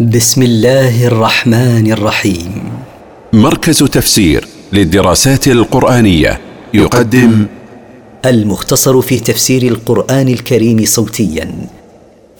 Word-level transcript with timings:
بسم 0.00 0.42
الله 0.42 1.06
الرحمن 1.06 1.92
الرحيم. 1.92 2.72
مركز 3.32 3.78
تفسير 3.78 4.44
للدراسات 4.72 5.48
القرآنية 5.48 6.40
يقدم 6.74 7.46
المختصر 8.24 9.00
في 9.00 9.20
تفسير 9.20 9.62
القرآن 9.62 10.28
الكريم 10.28 10.84
صوتيا. 10.84 11.68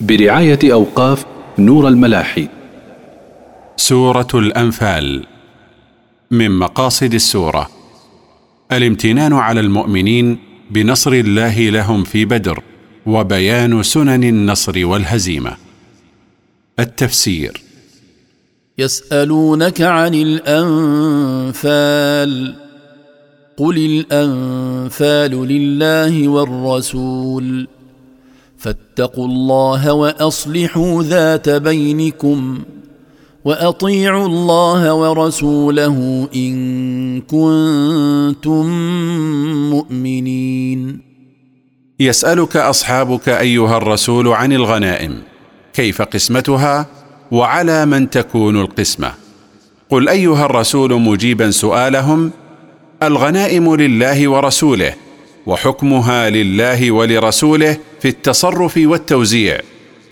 برعاية 0.01 0.59
أوقاف 0.65 1.25
نور 1.59 1.89
الملاحي. 1.89 2.49
سورة 3.77 4.29
الأنفال. 4.35 5.27
من 6.31 6.51
مقاصد 6.59 7.15
السورة. 7.15 7.71
الامتنان 8.73 9.33
على 9.33 9.61
المؤمنين 9.61 10.39
بنصر 10.71 11.13
الله 11.13 11.71
لهم 11.71 12.05
في 12.05 12.25
بدر 12.25 12.63
وبيان 13.07 13.83
سنن 13.83 14.25
النصر 14.25 14.87
والهزيمة. 14.87 15.64
التفسير. 16.79 17.63
يسألونك 18.79 19.81
عن 19.81 20.15
الأنفال 20.15 21.75
قل 23.57 23.79
الأنفال 23.79 25.49
لله 25.49 26.29
والرسول. 26.29 27.69
فاتقوا 28.59 29.27
الله 29.27 29.93
وأصلحوا 29.93 31.03
ذات 31.03 31.49
بينكم 31.49 32.63
وأطيعوا 33.45 34.27
الله 34.27 34.95
ورسوله 34.95 36.29
إن 36.37 37.21
كنتم 37.21 38.67
مؤمنين. 39.71 41.01
يسألك 42.01 42.57
أصحابك 42.57 43.29
أيها 43.29 43.77
الرسول 43.77 44.29
عن 44.29 44.53
الغنائم. 44.53 45.34
كيف 45.75 46.03
قسمتها 46.03 46.87
وعلى 47.31 47.87
من 47.87 48.11
تكون 48.11 48.61
القسمة. 48.61 49.13
قل 49.91 50.09
أيها 50.09 50.47
الرسول 50.47 51.01
مجيبا 51.01 51.51
سؤالهم 51.51 52.31
الغنائم 53.03 53.75
لله 53.75 54.29
ورسوله 54.29 54.95
وحكمها 55.47 56.31
لله 56.31 56.91
ولرسوله 56.91 57.77
في 58.01 58.09
التصرف 58.09 58.81
والتوزيع 58.85 59.61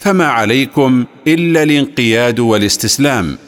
فما 0.01 0.27
عليكم 0.27 1.05
إلا 1.27 1.63
الانقياد 1.63 2.41
والاستسلام. 2.41 3.39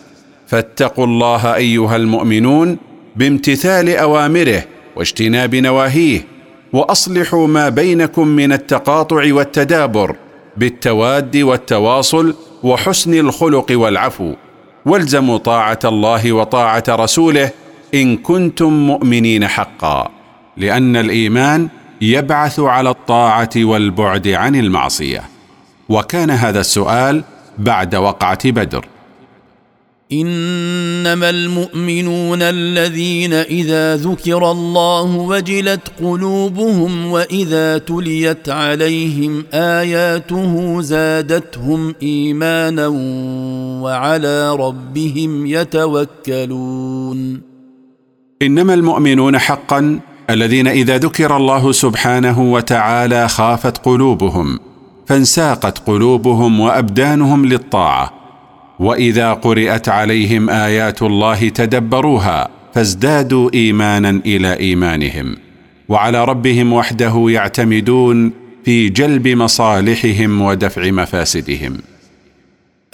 فاتقوا 0.46 1.06
الله 1.06 1.54
أيها 1.54 1.96
المؤمنون 1.96 2.78
بامتثال 3.16 3.88
أوامره 3.88 4.64
واجتناب 4.96 5.54
نواهيه 5.54 6.26
وأصلحوا 6.72 7.46
ما 7.46 7.68
بينكم 7.68 8.28
من 8.28 8.52
التقاطع 8.52 9.34
والتدابر 9.34 10.16
بالتواد 10.56 11.36
والتواصل 11.36 12.34
وحسن 12.62 13.14
الخلق 13.14 13.66
والعفو. 13.70 14.34
والزموا 14.86 15.38
طاعة 15.38 15.78
الله 15.84 16.32
وطاعة 16.32 16.84
رسوله 16.88 17.50
إن 17.94 18.16
كنتم 18.16 18.72
مؤمنين 18.72 19.48
حقا. 19.48 20.10
لأن 20.56 20.96
الإيمان 20.96 21.68
يبعث 22.00 22.60
على 22.60 22.90
الطاعة 22.90 23.50
والبعد 23.56 24.28
عن 24.28 24.56
المعصية. 24.56 25.22
وكان 25.88 26.30
هذا 26.30 26.60
السؤال 26.60 27.24
بعد 27.58 27.94
وقعة 27.94 28.50
بدر. 28.50 28.86
إنما 30.12 31.30
المؤمنون 31.30 32.42
الذين 32.42 33.32
إذا 33.32 33.96
ذكر 33.96 34.50
الله 34.50 35.16
وجلت 35.16 35.80
قلوبهم 36.00 37.06
وإذا 37.06 37.78
تليت 37.78 38.48
عليهم 38.48 39.44
آياته 39.52 40.80
زادتهم 40.80 41.94
إيمانا 42.02 42.86
وعلى 43.82 44.56
ربهم 44.56 45.46
يتوكلون. 45.46 47.40
إنما 48.42 48.74
المؤمنون 48.74 49.38
حقا 49.38 50.00
الذين 50.30 50.66
إذا 50.66 50.98
ذكر 50.98 51.36
الله 51.36 51.72
سبحانه 51.72 52.52
وتعالى 52.52 53.28
خافت 53.28 53.78
قلوبهم 53.78 54.58
فانساقت 55.06 55.78
قلوبهم 55.78 56.60
وأبدانهم 56.60 57.46
للطاعة. 57.46 58.23
وإذا 58.78 59.32
قرات 59.32 59.88
عليهم 59.88 60.50
آيات 60.50 61.02
الله 61.02 61.48
تدبروها 61.48 62.48
فازدادوا 62.74 63.50
إيمانا 63.54 64.20
إلى 64.26 64.58
إيمانهم 64.58 65.36
وعلى 65.88 66.24
ربهم 66.24 66.72
وحده 66.72 67.24
يعتمدون 67.28 68.32
في 68.64 68.88
جلب 68.88 69.28
مصالحهم 69.28 70.40
ودفع 70.40 70.90
مفاسدهم. 70.90 71.78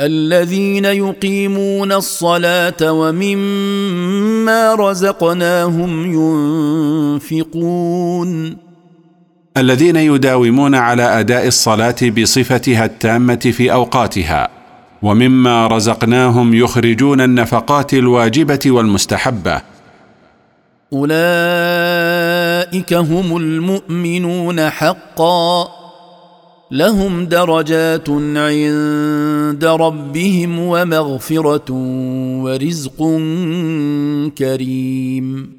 الذين 0.01 0.85
يقيمون 0.85 1.93
الصلاة 1.93 2.93
ومما 2.93 4.75
رزقناهم 4.75 6.13
ينفقون. 7.23 8.57
الذين 9.57 9.97
يداومون 9.97 10.75
على 10.75 11.03
أداء 11.03 11.47
الصلاة 11.47 11.97
بصفتها 12.03 12.85
التامة 12.85 13.53
في 13.57 13.73
أوقاتها 13.73 14.60
ومما 15.03 15.67
رزقناهم 15.67 16.55
يخرجون 16.55 17.21
النفقات 17.21 17.95
الواجبة 17.95 18.59
والمستحبة. 18.67 19.63
أولئك 20.93 22.95
هم 22.95 23.37
المؤمنون 23.37 24.71
حقا. 24.71 25.69
لهم 26.71 27.27
درجات 27.27 28.11
عند 28.37 29.65
ربهم 29.65 30.59
ومغفرة 30.59 31.73
ورزق 32.43 32.99
كريم. 34.39 35.53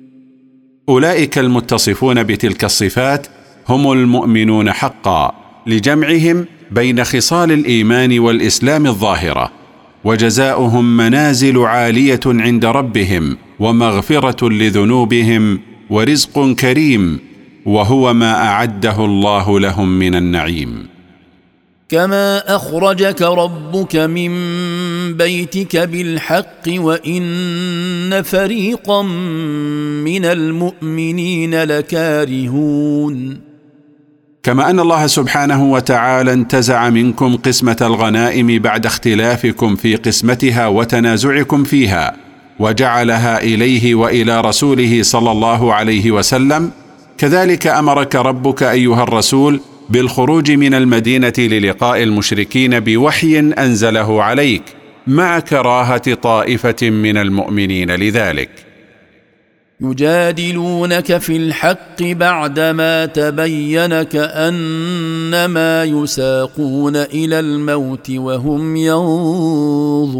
أولئك 0.90 1.38
المتصفون 1.38 2.24
بتلك 2.24 2.64
الصفات 2.64 3.28
هم 3.70 3.92
المؤمنون 3.92 4.72
حقا 4.72 5.34
لجمعهم 5.68 6.46
بين 6.72 7.04
خصال 7.04 7.52
الإيمان 7.52 8.20
والإسلام 8.20 8.88
الظاهرة 8.88 9.52
وجزاؤهم 10.04 10.98
منازل 10.98 11.58
عالية 11.58 12.20
عند 12.26 12.66
ربهم 12.66 13.38
ومغفرة 13.60 14.50
لذنوبهم 14.50 15.60
ورزق 15.90 16.52
كريم 16.52 17.20
وهو 17.66 18.14
ما 18.14 18.34
أعده 18.48 19.06
الله 19.06 19.60
لهم 19.60 20.00
من 20.00 20.16
النعيم. 20.16 20.88
كما 21.90 22.56
اخرجك 22.56 23.22
ربك 23.22 23.96
من 23.96 24.32
بيتك 25.14 25.78
بالحق 25.78 26.68
وان 26.68 28.22
فريقا 28.22 29.02
من 30.04 30.26
المؤمنين 30.26 31.64
لكارهون 31.64 33.51
كما 34.44 34.70
أن 34.70 34.80
الله 34.80 35.08
سبحانه 35.08 35.64
وتعالى 35.64 36.34
انتزع 36.34 36.90
منكم 36.90 37.36
قسمة 37.36 37.78
الغنائم 37.82 38.60
بعد 38.60 38.86
اختلافكم 38.86 39.76
في 39.76 39.96
قسمتها 39.96 40.68
وتنازعكم 40.68 41.64
فيها 41.64 42.16
وجعلها 42.60 43.42
إليه 43.42 43.96
وإلى 43.96 44.42
رسوله 44.42 45.04
صلى 45.04 45.32
الله 45.32 45.74
عليه 45.74 46.12
وسلم. 46.12 46.72
كذلك 47.18 47.68
أمرك 47.68 48.16
ربك 48.16 48.64
أيها 48.64 49.04
الرسول 49.04 49.62
بالخروج 49.90 50.52
من 50.52 50.74
المدينة 50.74 51.34
للقاء 51.38 52.04
المشركين 52.04 52.80
بوحي 52.80 53.40
أنزله 53.40 54.24
عليك 54.24 54.64
مع 55.08 55.40
كراهة 55.40 56.14
طائفة 56.14 56.90
من 56.90 57.18
المؤمنين 57.18 57.92
لذلك. 57.92 58.71
يجادلونك 59.82 61.18
في 61.18 61.38
الحق 61.38 62.02
بعدما 62.04 63.06
تبين 63.06 64.02
كأنما 64.04 65.84
يساقون 65.84 66.96
إلى 66.96 67.40
الموت 67.40 68.12
وهم 68.12 68.76
ينظرون. 68.76 70.12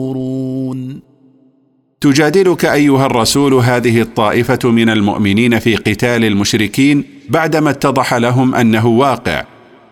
تجادلك 2.02 2.66
أيها 2.66 3.06
الرسول 3.06 3.54
هذه 3.54 4.02
الطائفة 4.02 4.60
من 4.64 4.90
المؤمنين 4.90 5.60
في 5.60 5.76
قتال 5.76 6.26
المشركين 6.26 7.04
بعدما 7.30 7.70
اتضح 7.70 8.14
لهم 8.14 8.56
أنه 8.56 8.88
واقع 8.88 9.44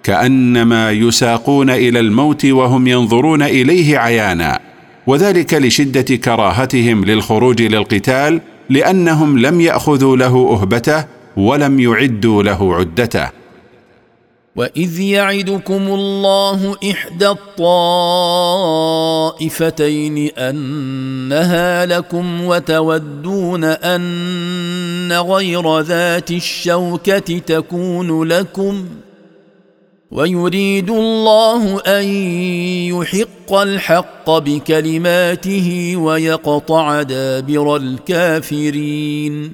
كأنما 0.04 0.92
يساقون 0.92 1.70
إلى 1.70 2.00
الموت 2.00 2.46
وهم 2.46 2.88
ينظرون 2.88 3.42
إليه 3.42 3.98
عيانا 3.98 4.60
وذلك 5.08 5.54
لشدة 5.54 6.16
كراهتهم 6.16 7.06
للخروج 7.06 7.62
للقتال 7.62 8.42
لأنهم 8.70 9.38
لم 9.38 9.62
يأخذوا 9.62 10.18
له 10.18 10.60
أهبته 10.62 11.06
ولم 11.38 11.80
يعدوا 11.80 12.44
له 12.44 12.76
عدته. 12.76 13.30
وإذ 14.56 15.00
يعدكم 15.00 15.88
الله 15.88 16.76
إحدى 16.92 17.28
الطائفتين 17.30 18.98
أنها 20.38 21.86
لكم 21.86 22.46
وتودون 22.46 23.64
أن 23.64 25.12
غير 25.14 25.80
ذات 25.80 26.32
الشوكة 26.32 27.40
تكون 27.40 28.24
لكم 28.24 28.86
ويريد 30.12 30.90
الله 30.90 31.80
أن 31.80 32.04
يحق 32.94 33.54
الحق 33.54 34.30
بكلماته 34.30 35.94
ويقطع 35.98 37.02
دابر 37.02 37.76
الكافرين. 37.76 39.52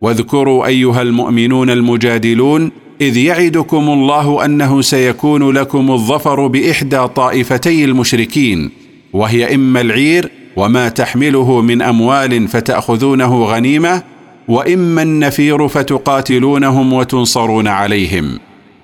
واذكروا 0.00 0.66
أيها 0.66 1.02
المؤمنون 1.02 1.70
المجادلون 1.70 2.70
إذ 3.00 3.16
يعدكم 3.16 3.90
الله 3.90 4.44
أنه 4.44 4.82
سيكون 4.82 5.50
لكم 5.50 5.90
الظفر 5.90 6.46
بإحدى 6.46 7.08
طائفتي 7.08 7.84
المشركين 7.84 8.70
وهي 9.12 9.54
إما 9.54 9.80
العير 9.80 10.30
وما 10.56 10.88
تحمله 10.88 11.60
من 11.60 11.82
أموال 11.82 12.48
فتأخذونه 12.48 13.44
غنيمة 13.44 14.02
وإما 14.48 15.02
النفير 15.02 15.68
فتقاتلونهم 15.68 16.92
وتنصرون 16.92 17.68
عليهم. 17.68 18.38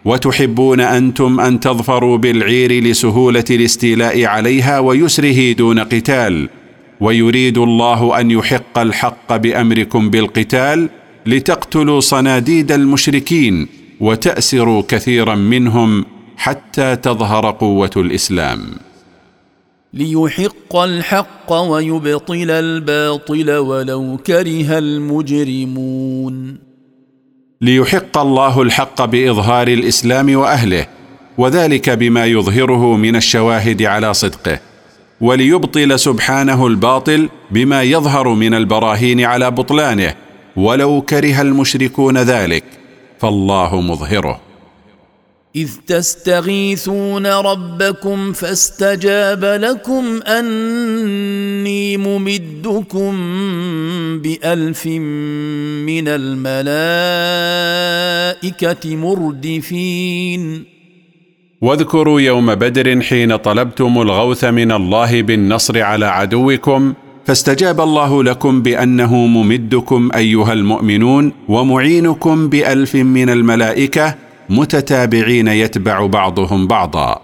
وتحبون 0.05 0.81
أنتم 0.81 1.41
أن 1.41 1.61
تظفروا 1.61 2.17
بالعير 2.17 2.85
لسهولة 2.85 3.45
الاستيلاء 3.51 4.25
عليها 4.25 4.79
ويسره 4.79 5.53
دون 5.53 5.79
قتال. 5.79 6.49
ويريد 7.01 7.59
الله 7.59 8.21
أن 8.21 8.31
يحق 8.31 8.79
الحق 8.79 9.37
بأمركم 9.37 10.11
بالقتال 10.11 10.89
لتقتلوا 11.27 12.01
صناديد 12.01 12.73
المشركين 12.73 13.69
وتأسروا 14.01 14.83
كثيرا 14.89 15.35
منهم 15.35 16.05
حتى 16.37 16.97
تظهر 16.97 17.51
قوة 17.51 17.91
الإسلام. 17.97 18.61
ليحق 19.95 20.77
الحق 20.77 21.53
ويبطل 21.53 22.51
الباطل 22.51 23.51
ولو 23.51 24.17
كره 24.27 24.79
المجرمون. 24.79 26.70
ليحق 27.63 28.19
الله 28.19 28.63
الحق 28.63 29.05
بإظهار 29.05 29.69
الإسلام 29.69 30.37
وأهله 30.37 30.87
وذلك 31.39 31.91
بما 31.91 32.27
يظهره 32.27 32.97
من 32.97 33.17
الشواهد 33.17 33.83
على 33.83 34.15
صدقه 34.15 34.59
وليبطل 35.21 35.99
سبحانه 35.99 36.67
الباطل 36.67 37.29
بما 37.51 37.83
يظهر 37.83 38.29
من 38.29 38.55
البراهين 38.55 39.25
على 39.25 39.51
بطلانه 39.51 40.15
ولو 40.57 41.03
كره 41.03 41.41
المشركون 41.41 42.19
ذلك 42.19 42.65
فالله 43.19 43.81
مظهره. 43.81 44.50
إذ 45.57 45.69
تستغيثون 45.87 47.27
ربكم 47.27 48.33
فاستجاب 48.33 49.45
لكم 49.45 50.21
أني 50.23 51.97
ممدكم 51.97 53.13
بألف 54.23 54.87
من 54.87 56.09
الملائكة 56.09 56.57
مردفين. 58.97 60.65
واذكروا 61.61 62.21
يوم 62.21 62.55
بدر 62.55 63.01
حين 63.01 63.37
طلبتم 63.37 64.03
الغوث 64.03 64.45
من 64.45 64.73
الله 64.73 65.23
بالنصر 65.23 65.83
على 65.83 66.07
عدوكم 66.07 66.95
فاستجاب 67.27 67.81
الله 67.81 68.23
لكم 68.23 68.63
بأنه 68.63 69.15
ممدكم 69.15 70.11
أيها 70.15 70.53
المؤمنون 70.53 71.33
ومعينكم 71.49 72.49
بألف 72.49 72.95
من 72.95 73.31
الملائكة 73.31 74.30
متتابعين 74.51 75.49
يتبع 75.49 76.07
بعضهم 76.07 76.67
بعضا. 76.67 77.21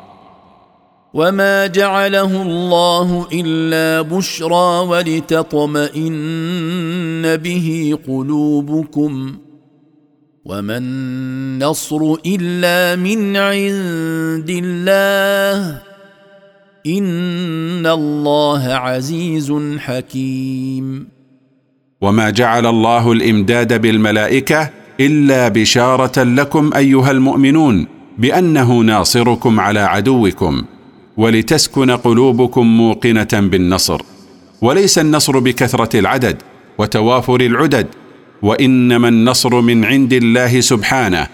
وما 1.14 1.66
جعله 1.66 2.42
الله 2.42 3.26
الا 3.32 4.02
بشرى 4.02 4.86
ولتطمئن 4.88 6.16
به 7.36 7.98
قلوبكم 8.08 9.36
وما 10.44 10.76
النصر 10.76 12.14
الا 12.26 12.96
من 12.96 13.36
عند 13.36 14.50
الله 14.50 15.82
ان 16.86 17.86
الله 17.86 18.62
عزيز 18.74 19.52
حكيم. 19.78 21.08
وما 22.00 22.30
جعل 22.30 22.66
الله 22.66 23.12
الامداد 23.12 23.80
بالملائكه 23.80 24.70
إلا 25.00 25.48
بشارة 25.48 26.22
لكم 26.22 26.70
أيها 26.74 27.10
المؤمنون 27.10 27.86
بأنه 28.18 28.80
ناصركم 28.80 29.60
على 29.60 29.80
عدوكم 29.80 30.62
ولتسكن 31.16 31.90
قلوبكم 31.90 32.66
موقنة 32.66 33.28
بالنصر 33.32 34.02
وليس 34.62 34.98
النصر 34.98 35.38
بكثرة 35.38 35.98
العدد 35.98 36.42
وتوافر 36.78 37.40
العدد 37.40 37.86
وإنما 38.42 39.08
النصر 39.08 39.60
من 39.60 39.84
عند 39.84 40.12
الله 40.12 40.60
سبحانه. 40.60 41.26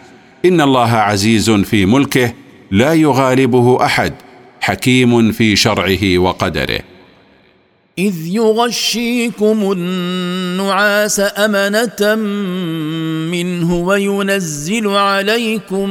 إن 0.45 0.61
الله 0.61 0.91
عزيز 0.93 1.51
في 1.51 1.87
ملكه 1.87 2.33
لا 2.71 2.95
يغالبه 2.95 3.85
أحد 3.85 4.13
حكيم 4.61 5.33
في 5.33 5.57
شرعه 5.57 6.19
وقدره. 6.19 6.81
إذ 7.99 8.27
يغشيكم 8.27 9.73
النعاس 9.73 11.21
أمنة 11.21 12.15
منه 13.31 13.75
وينزل 13.75 14.89
عليكم 14.89 15.91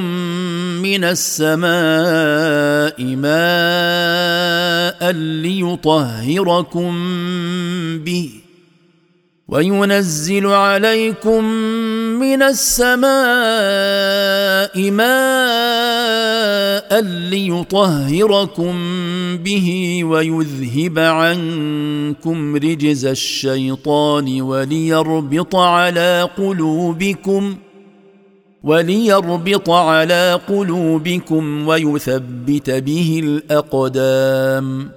من 0.81 1.03
السماء 1.03 3.05
ماء 3.05 5.11
ليطهركم 5.11 6.91
به 7.97 8.29
وينزل 9.47 10.47
عليكم 10.47 11.43
من 12.19 12.43
السماء 12.43 13.11
ماء 14.77 16.51
ليطهركم 17.29 18.73
به 19.37 19.99
ويذهب 20.03 20.99
عنكم 20.99 22.55
رجز 22.55 23.05
الشيطان 23.05 24.41
وليربط 24.41 25.55
على 25.55 26.29
قلوبكم 26.37 27.55
وليربط 28.63 29.69
على 29.69 30.39
قلوبكم 30.47 31.67
ويثبت 31.67 32.69
به 32.69 33.21
الاقدام. 33.23 34.89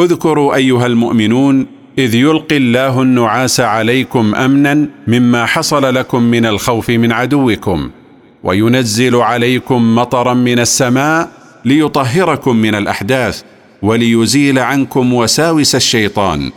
اذكروا 0.00 0.54
أيها 0.54 0.86
المؤمنون 0.86 1.66
إذ 1.98 2.14
يلقي 2.14 2.56
الله 2.56 3.02
النعاس 3.02 3.60
عليكم 3.60 4.34
امنا 4.34 4.88
مما 5.06 5.46
حصل 5.46 5.94
لكم 5.94 6.22
من 6.22 6.46
الخوف 6.46 6.90
من 6.90 7.12
عدوكم. 7.12 7.90
وينزل 8.44 9.16
عليكم 9.16 9.94
مطرا 9.94 10.34
من 10.34 10.58
السماء 10.58 11.30
ليطهركم 11.64 12.56
من 12.56 12.74
الأحداث 12.74 13.42
وليزيل 13.82 14.58
عنكم 14.58 15.14
وساوس 15.14 15.74
الشيطان 15.74 16.50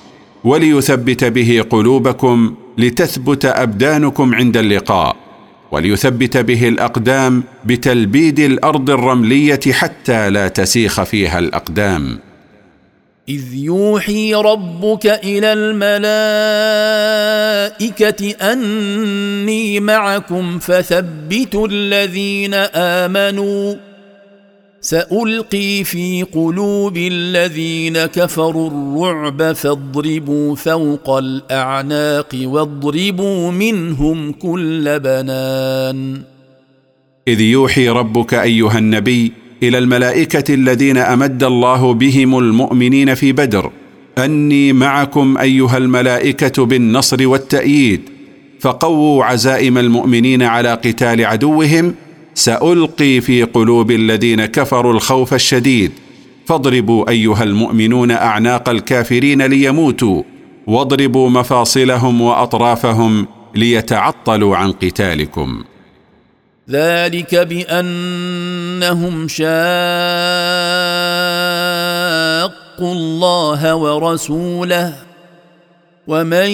وليثبت 0.44 1.24
به 1.24 1.66
قلوبكم 1.70 2.56
لتثبت 2.78 3.46
أبدانكم 3.46 4.36
عند 4.36 4.58
اللقاء 4.58 5.16
وليثبت 5.72 6.38
به 6.38 6.68
الأقدام 6.68 7.44
بتلبيد 7.66 8.40
الأرض 8.40 8.90
الرملية 8.90 9.60
حتى 9.72 10.30
لا 10.30 10.48
تسيخ 10.48 11.04
فيها 11.04 11.40
الأقدام 11.40 12.20
إذ 13.30 13.54
يوحي 13.54 14.34
ربك 14.34 15.06
إلى 15.06 15.54
الملائكة 17.84 18.52
أني 18.52 19.80
معكم 19.80 20.60
فثبتوا 20.60 21.68
الذين 21.68 22.54
آمنوا. 22.54 23.76
سألقي 24.82 25.84
في 25.84 26.24
قلوب 26.24 26.98
الذين 26.98 28.06
كفروا 28.06 28.70
الرعب 28.70 29.54
فاضربوا 29.54 30.56
فوق 30.56 31.10
الأعناق 31.10 32.36
واضربوا 32.44 33.52
منهم 33.52 34.32
كل 34.32 35.00
بنان. 35.00 36.22
إذ 37.28 37.42
يوحي 37.42 37.90
ربك 37.90 38.34
أيها 38.34 38.78
النبي 38.78 39.34
إلى 39.64 39.78
الملائكة 39.78 40.54
الذين 40.54 40.98
أمد 40.98 41.44
الله 41.44 41.94
بهم 41.94 42.38
المؤمنين 42.38 43.16
في 43.16 43.32
بدر. 43.32 43.72
أني 44.18 44.74
معكم 44.74 45.38
أيها 45.38 45.78
الملائكة 45.78 46.66
بالنصر 46.66 47.28
والتأييد. 47.28 48.02
فقووا 48.60 49.26
عزائم 49.26 49.78
المؤمنين 49.78 50.44
على 50.44 50.74
قتال 50.74 51.26
عدوهم. 51.26 51.94
سألقي 52.34 53.22
في 53.22 53.44
قلوب 53.44 53.92
الذين 53.92 54.46
كفروا 54.46 54.94
الخوف 54.94 55.34
الشديد. 55.34 55.92
فاضربوا 56.46 57.10
أيها 57.10 57.44
المؤمنون 57.44 58.12
أعناق 58.12 58.70
الكافرين 58.70 59.42
ليموتوا. 59.42 60.24
واضربوا 60.68 61.30
مفاصلهم 61.30 62.22
وأطرافهم 62.22 63.28
ليتعطلوا 63.56 64.58
عن 64.58 64.72
قتالكم. 64.72 65.64
ذلك 66.72 67.36
بأنهم 67.36 69.28
شاقوا 69.28 69.50
الله 72.94 73.76
ورسوله 73.76 74.94
ومن 76.08 76.50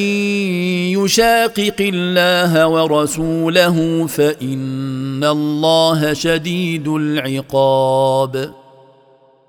يشاقق 0.95 1.75
الله 1.79 2.67
ورسوله 2.67 4.07
فإن 4.07 5.23
الله 5.23 6.13
شديد 6.13 6.87
العقاب. 6.87 8.51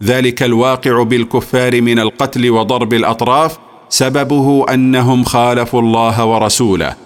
ذلك 0.03 0.43
الواقع 0.43 1.03
بالكفار 1.03 1.83
من 1.83 1.99
القتل 1.99 2.51
وضرب 2.51 2.95
الأطراف 2.95 3.59
سببه 3.89 4.67
أنهم 4.75 5.25
خالفوا 5.25 5.81
الله 5.81 6.25
ورسوله 6.25 6.97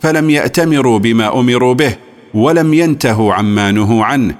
فلم 0.00 0.30
يأتمروا 0.30 0.98
بما 0.98 1.40
أمروا 1.40 1.74
به. 1.74 2.05
ولم 2.34 2.74
ينتهوا 2.74 3.34
عما 3.34 3.70
نهوا 3.72 4.04
عنه. 4.04 4.34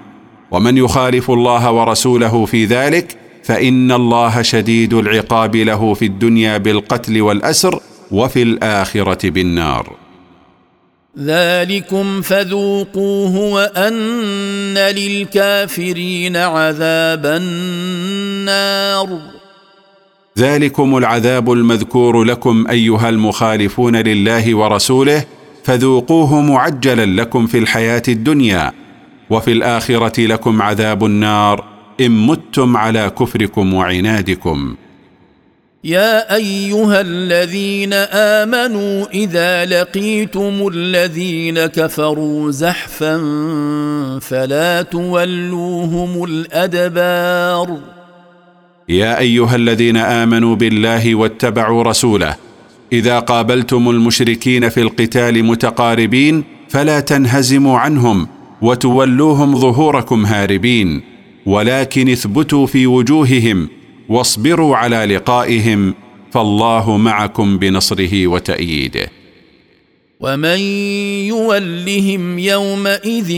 ومن 0.50 0.76
يخالف 0.76 1.30
الله 1.30 1.72
ورسوله 1.72 2.44
في 2.46 2.64
ذلك 2.64 3.16
فإن 3.44 3.92
الله 3.92 4.42
شديد 4.42 4.94
العقاب 4.94 5.56
له 5.56 5.94
في 5.94 6.04
الدنيا 6.04 6.58
بالقتل 6.58 7.22
والأسر 7.22 7.80
وفي 8.10 8.42
الآخرة 8.42 9.30
بالنار. 9.30 9.92
ذلكم 11.18 12.20
فذوقوه 12.22 13.36
وأن 13.36 14.74
للكافرين 14.74 16.36
عذاب 16.36 17.26
النار. 17.26 19.18
ذلكم 20.38 20.96
العذاب 20.96 21.52
المذكور 21.52 22.24
لكم 22.24 22.66
أيها 22.70 23.08
المخالفون 23.08 23.96
لله 23.96 24.54
ورسوله 24.54 25.24
فذوقوه 25.66 26.40
معجلا 26.40 27.22
لكم 27.22 27.46
في 27.46 27.58
الحياة 27.58 28.02
الدنيا 28.08 28.72
وفي 29.30 29.52
الآخرة 29.52 30.26
لكم 30.26 30.62
عذاب 30.62 31.04
النار 31.04 31.64
إن 32.00 32.26
متم 32.26 32.76
على 32.76 33.10
كفركم 33.18 33.74
وعنادكم. 33.74 34.76
يا 35.84 36.34
أيها 36.34 37.00
الذين 37.00 37.92
آمنوا 38.42 39.06
إذا 39.14 39.64
لقيتم 39.64 40.68
الذين 40.74 41.66
كفروا 41.66 42.50
زحفا 42.50 43.16
فلا 44.22 44.82
تولوهم 44.82 46.24
الأدبار. 46.24 47.78
يا 48.88 49.18
أيها 49.18 49.56
الذين 49.56 49.96
آمنوا 49.96 50.56
بالله 50.56 51.14
واتبعوا 51.14 51.82
رسوله 51.82 52.36
إذا 52.92 53.18
قابلتم 53.18 53.90
المشركين 53.90 54.68
في 54.68 54.80
القتال 54.82 55.44
متقاربين 55.44 56.44
فلا 56.68 57.00
تنهزموا 57.00 57.78
عنهم 57.78 58.28
وتولوهم 58.62 59.56
ظهوركم 59.56 60.26
هاربين 60.26 61.02
ولكن 61.46 62.08
اثبتوا 62.08 62.66
في 62.66 62.86
وجوههم 62.86 63.68
واصبروا 64.08 64.76
على 64.76 65.04
لقائهم 65.04 65.94
فالله 66.32 66.96
معكم 66.96 67.58
بنصره 67.58 68.26
وتأييده. 68.26 69.08
ومن 70.20 70.58
يولهم 71.28 72.38
يومئذ 72.38 73.28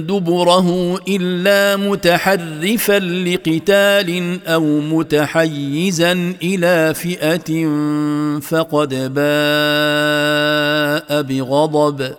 دبره 0.00 0.98
الا 1.08 1.76
متحرفا 1.76 2.98
لقتال 2.98 4.38
أو 4.46 4.80
متحيزا 4.80 6.34
إلى 6.42 6.94
فئه 6.94 7.68
فقد 8.40 9.14
باء 9.14 11.22
بغضب 11.22 12.14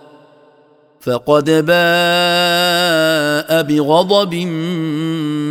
فقد 1.00 1.50
باء 1.50 3.62
بغضب 3.62 4.34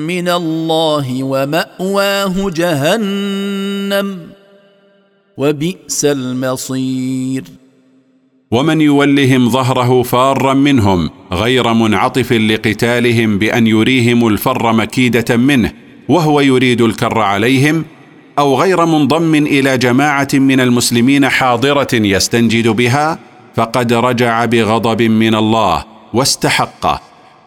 من 0.03 0.29
الله 0.29 1.23
وماواه 1.23 2.49
جهنم 2.49 4.19
وبئس 5.37 6.05
المصير 6.05 7.58
ومن 8.51 8.81
يولهم 8.81 9.49
ظهره 9.49 10.03
فارا 10.03 10.53
منهم 10.53 11.09
غير 11.31 11.73
منعطف 11.73 12.33
لقتالهم 12.33 13.37
بأن 13.37 13.67
يريهم 13.67 14.27
الفر 14.27 14.73
مكيدة 14.73 15.37
منه 15.37 15.71
وهو 16.09 16.41
يريد 16.41 16.81
الكر 16.81 17.19
عليهم 17.19 17.85
أو 18.39 18.61
غير 18.61 18.85
منضم 18.85 19.35
إلى 19.35 19.77
جماعة 19.77 20.27
من 20.33 20.59
المسلمين 20.59 21.29
حاضرة 21.29 21.87
يستنجد 21.93 22.67
بها 22.67 23.19
فقد 23.55 23.93
رجع 23.93 24.45
بغضب 24.45 25.01
من 25.01 25.35
الله 25.35 25.85
واستحقه 26.13 27.01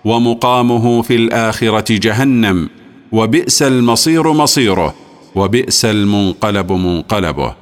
ومقامه 0.04 1.02
في 1.02 1.16
الآخرة 1.16 1.84
جهنم 1.98 2.68
وبئس 3.12 3.62
المصير 3.62 4.32
مصيره 4.32 4.94
وبئس 5.34 5.84
المنقلب 5.84 6.72
منقلبه. 6.72 7.61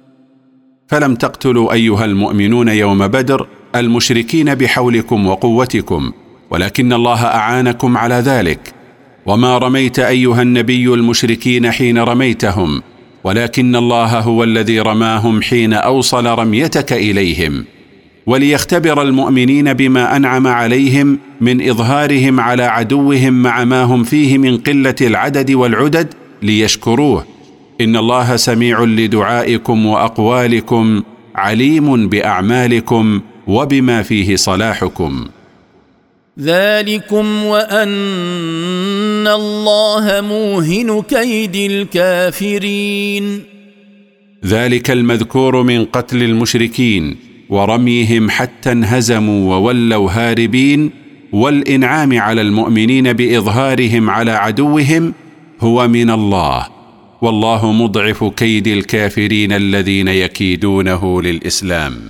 فلم 0.91 1.15
تقتلوا 1.15 1.73
أيها 1.73 2.05
المؤمنون 2.05 2.67
يوم 2.67 3.07
بدر 3.07 3.47
المشركين 3.75 4.55
بحولكم 4.55 5.27
وقوتكم 5.27 6.11
ولكن 6.49 6.93
الله 6.93 7.25
أعانكم 7.25 7.97
على 7.97 8.15
ذلك. 8.15 8.59
وما 9.25 9.57
رميت 9.57 9.99
أيها 9.99 10.41
النبي 10.41 10.93
المشركين 10.93 11.71
حين 11.71 11.97
رميتهم 11.97 12.81
ولكن 13.23 13.75
الله 13.75 14.19
هو 14.19 14.43
الذي 14.43 14.79
رماهم 14.79 15.41
حين 15.41 15.73
أوصل 15.73 16.25
رميتك 16.25 16.93
إليهم. 16.93 17.65
وليختبر 18.25 19.01
المؤمنين 19.01 19.73
بما 19.73 20.15
أنعم 20.15 20.47
عليهم 20.47 21.19
من 21.41 21.69
إظهارهم 21.69 22.39
على 22.39 22.63
عدوهم 22.63 23.33
مع 23.33 23.63
ما 23.63 23.83
هم 23.83 24.03
فيه 24.03 24.37
من 24.37 24.57
قلة 24.57 24.95
العدد 25.01 25.51
والعدد 25.51 26.13
ليشكروه. 26.41 27.25
إن 27.81 27.95
الله 27.95 28.35
سميع 28.35 28.83
لدعائكم 28.83 29.85
وأقوالكم 29.85 31.03
عليم 31.35 32.09
بأعمالكم 32.09 33.21
وبما 33.47 34.03
فيه 34.03 34.35
صلاحكم. 34.35 35.25
ذلكم 36.39 37.43
وأن 37.43 39.27
الله 39.27 40.21
موهن 40.21 41.01
كيد 41.01 41.55
الكافرين. 41.55 43.43
ذلك 44.45 44.91
المذكور 44.91 45.63
من 45.63 45.85
قتل 45.85 46.23
المشركين 46.23 47.15
ورميهم 47.49 48.29
حتى 48.29 48.71
انهزموا 48.71 49.55
وولوا 49.55 50.11
هاربين 50.11 50.91
والإنعام 51.31 52.19
على 52.19 52.41
المؤمنين 52.41 53.13
بإظهارهم 53.13 54.09
على 54.09 54.31
عدوهم 54.31 55.13
هو 55.61 55.87
من 55.87 56.09
الله. 56.09 56.80
والله 57.21 57.71
مضعف 57.71 58.23
كيد 58.23 58.67
الكافرين 58.67 59.51
الذين 59.51 60.07
يكيدونه 60.07 61.21
للإسلام. 61.21 62.01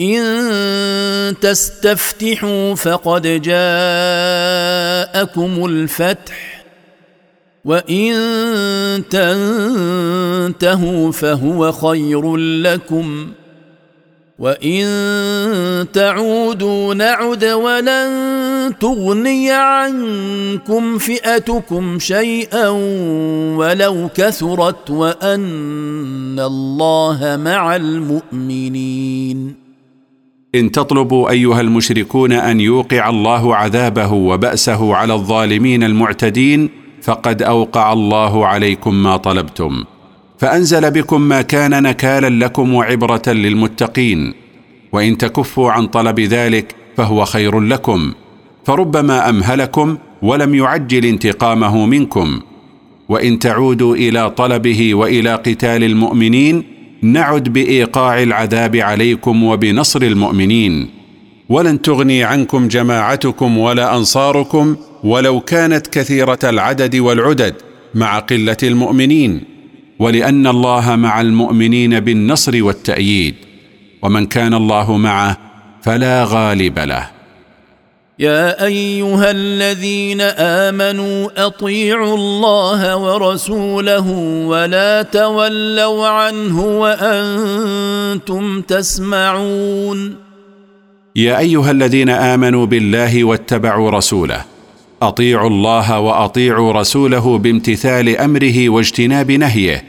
إن 0.00 1.34
تستفتحوا 1.40 2.74
فقد 2.74 3.22
جاءكم 3.22 3.64
الفتح 5.64 6.64
وإن 7.64 8.14
تنتهوا 10.50 11.12
فهو 11.12 11.72
خير 11.72 12.36
لكم 12.36 13.32
وإن 14.38 14.86
تعودوا 15.92 16.94
نعد 16.94 17.44
ولن 17.44 18.10
تغني 18.80 19.50
عنكم 19.50 20.98
فئتكم 20.98 21.98
شيئا 21.98 22.68
ولو 23.56 24.10
كثرت 24.14 24.90
وان 24.90 26.40
الله 26.40 27.38
مع 27.44 27.76
المؤمنين. 27.76 29.54
إن 30.54 30.70
تطلبوا 30.70 31.30
أيها 31.30 31.60
المشركون 31.60 32.32
أن 32.32 32.60
يوقع 32.60 33.08
الله 33.08 33.56
عذابه 33.56 34.12
وبأسه 34.12 34.94
على 34.94 35.14
الظالمين 35.14 35.84
المعتدين 35.84 36.70
فقد 37.02 37.42
أوقع 37.42 37.92
الله 37.92 38.46
عليكم 38.46 39.02
ما 39.02 39.16
طلبتم. 39.16 39.84
فأنزل 40.38 40.90
بكم 40.90 41.20
ما 41.20 41.42
كان 41.42 41.82
نكالا 41.82 42.44
لكم 42.44 42.74
وعبرة 42.74 43.22
للمتقين. 43.26 44.34
وإن 44.92 45.18
تكفوا 45.18 45.70
عن 45.70 45.86
طلب 45.86 46.20
ذلك 46.20 46.74
فهو 46.96 47.24
خير 47.24 47.60
لكم. 47.60 48.12
فربما 48.64 49.28
أمهلكم 49.28 49.98
ولم 50.22 50.54
يعجل 50.54 51.04
انتقامه 51.04 51.86
منكم. 51.86 52.40
وإن 53.08 53.38
تعودوا 53.38 53.96
إلى 53.96 54.30
طلبه 54.30 54.94
وإلى 54.94 55.34
قتال 55.34 55.84
المؤمنين 55.84 56.64
نعد 57.02 57.48
بإيقاع 57.48 58.22
العذاب 58.22 58.76
عليكم 58.76 59.44
وبنصر 59.44 60.02
المؤمنين. 60.02 60.88
ولن 61.48 61.82
تغني 61.82 62.24
عنكم 62.24 62.68
جماعتكم 62.68 63.58
ولا 63.58 63.96
أنصاركم 63.96 64.76
ولو 65.04 65.40
كانت 65.40 65.86
كثيرة 65.86 66.38
العدد 66.44 66.96
والعدد 66.96 67.54
مع 67.94 68.18
قلة 68.18 68.56
المؤمنين. 68.62 69.40
ولأن 69.98 70.46
الله 70.46 70.96
مع 70.96 71.20
المؤمنين 71.20 72.00
بالنصر 72.00 72.64
والتأييد. 72.64 73.34
ومن 74.02 74.26
كان 74.26 74.54
الله 74.54 74.96
معه 74.96 75.36
فلا 75.82 76.24
غالب 76.24 76.78
له. 76.78 77.19
يا 78.20 78.64
أيها 78.66 79.30
الذين 79.30 80.20
آمنوا 80.20 81.46
أطيعوا 81.46 82.16
الله 82.16 82.96
ورسوله 82.96 84.08
ولا 84.46 85.02
تولوا 85.02 86.08
عنه 86.08 86.64
وأنتم 86.80 88.60
تسمعون. 88.60 90.16
يا 91.16 91.38
أيها 91.38 91.70
الذين 91.70 92.10
آمنوا 92.10 92.66
بالله 92.66 93.24
واتبعوا 93.24 93.90
رسوله. 93.90 94.44
أطيعوا 95.02 95.50
الله 95.50 96.00
وأطيعوا 96.00 96.72
رسوله 96.72 97.38
بامتثال 97.38 98.16
أمره 98.16 98.68
واجتناب 98.68 99.30
نهيه. 99.30 99.84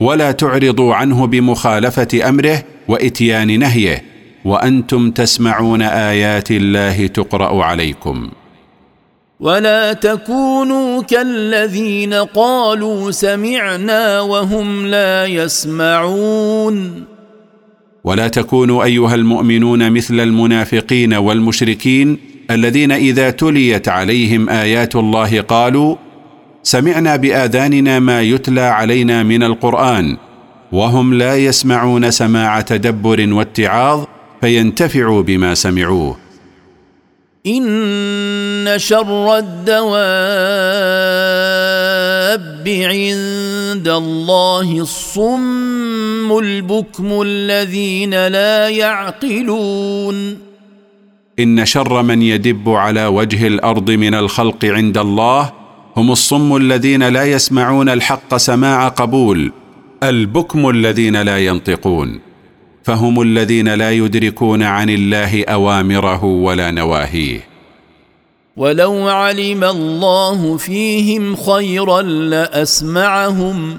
ولا 0.00 0.32
تعرضوا 0.32 0.94
عنه 0.94 1.26
بمخالفة 1.26 2.28
أمره 2.28 2.62
وإتيان 2.88 3.58
نهيه. 3.58 4.17
وأنتم 4.48 5.10
تسمعون 5.10 5.82
آيات 5.82 6.50
الله 6.50 7.06
تقرأ 7.06 7.64
عليكم. 7.64 8.28
ولا 9.40 9.92
تكونوا 9.92 11.02
كالذين 11.02 12.14
قالوا 12.14 13.10
سمعنا 13.10 14.20
وهم 14.20 14.86
لا 14.86 15.26
يسمعون. 15.26 17.04
ولا 18.04 18.28
تكونوا 18.28 18.84
أيها 18.84 19.14
المؤمنون 19.14 19.90
مثل 19.92 20.20
المنافقين 20.20 21.14
والمشركين 21.14 22.18
الذين 22.50 22.92
إذا 22.92 23.30
تليت 23.30 23.88
عليهم 23.88 24.48
آيات 24.48 24.96
الله 24.96 25.40
قالوا 25.40 25.96
سمعنا 26.62 27.16
بآذاننا 27.16 27.98
ما 27.98 28.22
يتلى 28.22 28.60
علينا 28.60 29.22
من 29.22 29.42
القرآن 29.42 30.16
وهم 30.72 31.14
لا 31.14 31.36
يسمعون 31.36 32.10
سماع 32.10 32.60
تدبر 32.60 33.32
واتعاظ 33.32 34.04
فينتفعوا 34.40 35.22
بما 35.22 35.54
سمعوه. 35.54 36.16
إن 37.46 38.74
شر 38.76 39.38
الدواب 39.38 39.88
عند 42.68 43.88
الله 43.88 44.78
الصم 44.80 46.38
البكم 46.38 47.22
الذين 47.22 48.26
لا 48.26 48.68
يعقلون. 48.68 50.38
إن 51.38 51.64
شر 51.66 52.02
من 52.02 52.22
يدب 52.22 52.68
على 52.68 53.06
وجه 53.06 53.46
الأرض 53.46 53.90
من 53.90 54.14
الخلق 54.14 54.64
عند 54.64 54.98
الله 54.98 55.52
هم 55.96 56.10
الصم 56.10 56.56
الذين 56.56 57.08
لا 57.08 57.24
يسمعون 57.24 57.88
الحق 57.88 58.36
سماع 58.36 58.88
قبول 58.88 59.52
البكم 60.02 60.68
الذين 60.68 61.22
لا 61.22 61.38
ينطقون. 61.38 62.27
فهم 62.88 63.22
الذين 63.22 63.68
لا 63.74 63.90
يدركون 63.92 64.62
عن 64.62 64.90
الله 64.90 65.44
أوامره 65.44 66.24
ولا 66.24 66.70
نواهيه. 66.70 67.40
ولو 68.56 69.08
علم 69.08 69.64
الله 69.64 70.56
فيهم 70.56 71.36
خيرا 71.36 72.02
لاسمعهم 72.02 73.78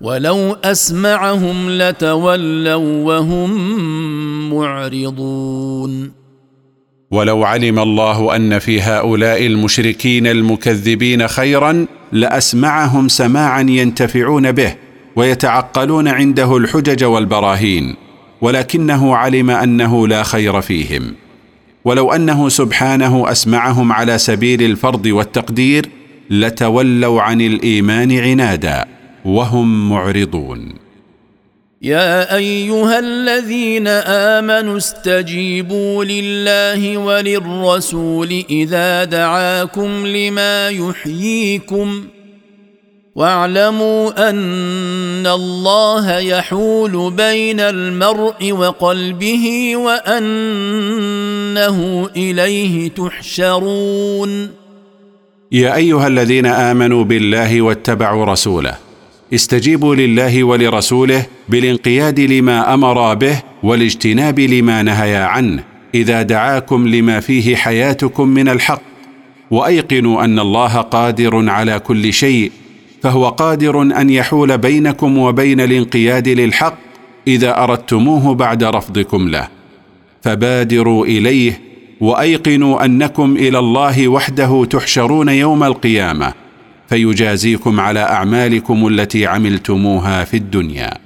ولو 0.00 0.56
اسمعهم 0.64 1.70
لتولوا 1.70 3.04
وهم 3.04 3.50
معرضون. 4.54 6.12
ولو 7.10 7.44
علم 7.44 7.78
الله 7.78 8.36
ان 8.36 8.58
في 8.58 8.80
هؤلاء 8.80 9.46
المشركين 9.46 10.26
المكذبين 10.26 11.28
خيرا 11.28 11.86
لاسمعهم 12.12 13.08
سماعا 13.08 13.60
ينتفعون 13.60 14.52
به. 14.52 14.85
ويتعقلون 15.16 16.08
عنده 16.08 16.56
الحجج 16.56 17.04
والبراهين 17.04 17.94
ولكنه 18.40 19.16
علم 19.16 19.50
أنه 19.50 20.08
لا 20.08 20.22
خير 20.22 20.60
فيهم. 20.60 21.14
ولو 21.84 22.12
أنه 22.12 22.48
سبحانه 22.48 23.30
أسمعهم 23.30 23.92
على 23.92 24.18
سبيل 24.18 24.62
الفرض 24.62 25.06
والتقدير 25.06 25.88
لتولوا 26.30 27.22
عن 27.22 27.40
الإيمان 27.40 28.18
عنادا 28.18 28.84
وهم 29.24 29.90
معرضون. 29.90 30.74
يا 31.82 32.36
أيها 32.36 32.98
الذين 32.98 33.86
آمنوا 34.36 34.76
استجيبوا 34.76 36.04
لله 36.04 36.98
وللرسول 36.98 38.44
إذا 38.50 39.04
دعاكم 39.04 40.06
لما 40.06 40.68
يحييكم 40.68 42.04
واعلموا 43.16 44.30
أن 44.30 45.26
الله 45.26 46.18
يحول 46.18 47.12
بين 47.16 47.60
المرء 47.60 48.52
وقلبه 48.52 49.76
وأنه 49.76 51.28
إليه 52.16 52.88
تحشرون. 52.88 54.50
يا 55.52 55.76
أيها 55.76 56.06
الذين 56.06 56.46
آمنوا 56.46 57.04
بالله 57.04 57.62
واتبعوا 57.62 58.24
رسوله 58.24 58.74
استجيبوا 59.34 59.94
لله 59.94 60.44
ولرسوله 60.44 61.26
بالانقياد 61.48 62.20
لما 62.20 62.74
أمر 62.74 63.14
به 63.14 63.42
والاجتناب 63.62 64.40
لما 64.40 64.82
نهيا 64.82 65.24
عنه 65.24 65.64
إذا 65.94 66.22
دعاكم 66.22 66.88
لما 66.88 67.20
فيه 67.20 67.56
حياتكم 67.56 68.28
من 68.28 68.48
الحق 68.48 68.82
وأيقنوا 69.50 70.24
أن 70.24 70.38
الله 70.38 70.80
قادر 70.80 71.50
على 71.50 71.78
كل 71.78 72.12
شيء 72.12 72.52
فهو 73.02 73.28
قادر 73.28 73.82
أن 73.82 74.10
يحول 74.10 74.58
بينكم 74.58 75.18
وبين 75.18 75.60
الانقياد 75.60 76.28
للحق 76.28 76.74
إذا 77.28 77.62
أردتموه 77.62 78.34
بعد 78.34 78.64
رفضكم 78.64 79.28
له. 79.28 79.48
فبادروا 80.22 81.06
إليه 81.06 81.60
وأيقنوا 82.00 82.84
أنكم 82.84 83.36
إلى 83.36 83.58
الله 83.58 84.08
وحده 84.08 84.64
تحشرون 84.70 85.28
يوم 85.28 85.64
القيامة 85.64 86.32
فيجازيكم 86.88 87.80
على 87.80 88.00
أعمالكم 88.00 88.86
التي 88.86 89.26
عملتموها 89.26 90.24
في 90.24 90.36
الدنيا. 90.36 91.05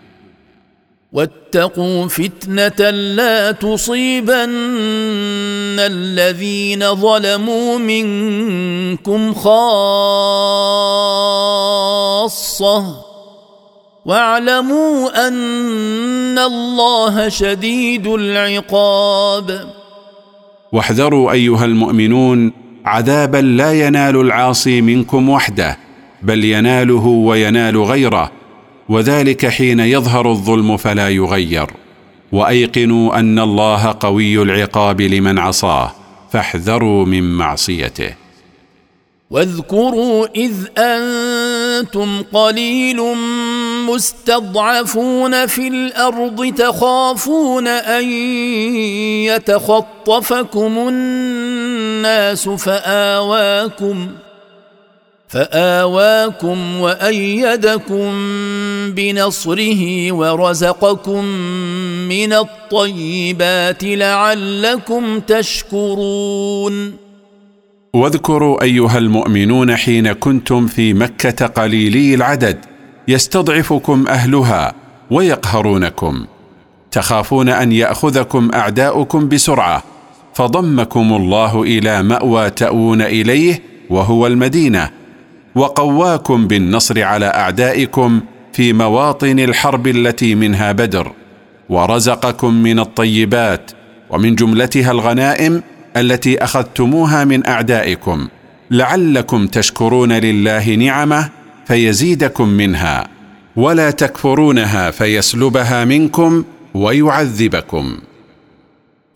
واتقوا 1.13 2.07
فتنة 2.07 2.91
لا 2.91 3.53
تصيبن 3.53 4.51
الذين 5.79 6.95
ظلموا 6.95 7.79
منكم 7.79 9.35
خاصة. 9.35 9.65
واعلموا 14.05 15.29
أن 15.29 16.39
الله 16.39 17.29
شديد 17.29 18.07
العقاب. 18.07 19.67
واحذروا 20.73 21.33
أيها 21.33 21.65
المؤمنون 21.65 22.53
عذابا 22.85 23.39
لا 23.39 23.87
ينال 23.87 24.17
العاصي 24.17 24.81
منكم 24.81 25.29
وحده 25.29 25.79
بل 26.23 26.45
يناله 26.45 27.07
وينال 27.07 27.83
غيره. 27.83 28.40
وذلك 28.91 29.47
حين 29.47 29.81
يظهر 29.81 30.31
الظلم 30.31 30.77
فلا 30.77 31.09
يغير. 31.09 31.71
وأيقنوا 32.33 33.19
أن 33.19 33.39
الله 33.39 33.97
قوي 34.01 34.43
العقاب 34.43 35.01
لمن 35.01 35.39
عصاه 35.39 35.93
فاحذروا 36.33 37.07
من 37.07 37.37
معصيته. 37.37 38.15
واذكروا 39.31 40.27
إذ 40.37 40.53
أنتم 40.79 42.23
قليل 42.33 43.01
مستضعفون 43.87 45.47
في 45.47 45.69
الأرض 45.69 46.55
تخافون 46.55 47.67
أن 47.69 48.05
يتخطفكم 49.31 50.89
الناس 50.89 52.49
فآواكم 52.49 54.09
فآواكم 55.31 56.81
وأيدكم 56.81 58.13
بنصره 58.95 60.13
ورزقكم 60.13 61.25
من 62.09 62.33
الطيبات 62.33 63.85
لعلكم 63.85 65.21
تشكرون. 65.21 66.93
واذكروا 67.95 68.63
أيها 68.63 68.99
المؤمنون 68.99 69.77
حين 69.77 70.13
كنتم 70.13 70.67
في 70.67 70.95
مكة 70.95 71.47
قليلي 71.47 72.15
العدد 72.15 72.59
يستضعفكم 73.09 74.07
أهلها 74.09 74.75
ويقهرونكم. 75.11 76.27
تخافون 76.91 77.49
أن 77.49 77.73
يأخذكم 77.73 78.51
أعداؤكم 78.55 79.29
بسرعة 79.29 79.83
فضمكم 80.35 81.13
الله 81.13 81.63
إلى 81.63 82.03
مأوى 82.03 82.51
تأوون 82.51 83.03
إليه 83.03 83.63
وهو 83.91 84.27
المدينة. 84.27 85.00
وقواكم 85.55 86.47
بالنصر 86.47 87.03
على 87.03 87.27
أعدائكم 87.27 88.21
في 88.53 88.73
مواطن 88.73 89.39
الحرب 89.39 89.87
التي 89.87 90.35
منها 90.35 90.73
بدر 90.73 91.13
ورزقكم 91.69 92.55
من 92.55 92.79
الطيبات 92.79 93.71
ومن 94.11 94.35
جملتها 94.35 94.91
الغنائم 94.91 95.63
التي 95.97 96.45
أخذتموها 96.45 97.25
من 97.25 97.47
أعدائكم. 97.47 98.29
لعلكم 98.71 99.47
تشكرون 99.47 100.13
لله 100.13 100.75
نعمة 100.75 101.29
فيزيدكم 101.67 102.49
منها 102.49 103.09
ولا 103.57 103.91
تكفرونها 103.91 104.91
فيسلبها 104.91 105.85
منكم 105.85 106.45
ويعذبكم. 106.75 107.97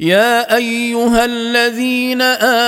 يا 0.00 0.56
أيها 0.56 1.24
الذين 1.24 2.22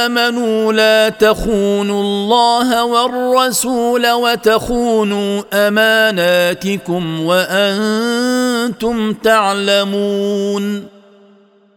آمنوا 0.04 0.72
لا 0.72 1.08
تخونوا 1.08 2.02
الله 2.02 2.84
والرسول 2.84 4.10
وتخونوا 4.10 5.42
أماناتكم 5.52 7.20
وأنتم 7.20 9.12
تعلمون. 9.12 10.84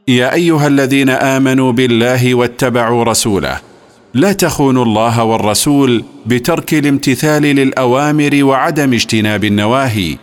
يا 0.07 0.33
أيها 0.33 0.67
الذين 0.67 1.09
آمنوا 1.09 1.71
بالله 1.71 2.35
واتبعوا 2.35 3.03
رسوله 3.03 3.59
لا 4.13 4.31
تخونوا 4.31 4.85
الله 4.85 5.23
والرسول 5.23 6.03
بترك 6.25 6.73
الامتثال 6.73 7.41
للأوامر 7.41 8.43
وعدم 8.43 8.93
اجتناب 8.93 9.43
النواهي 9.43 10.17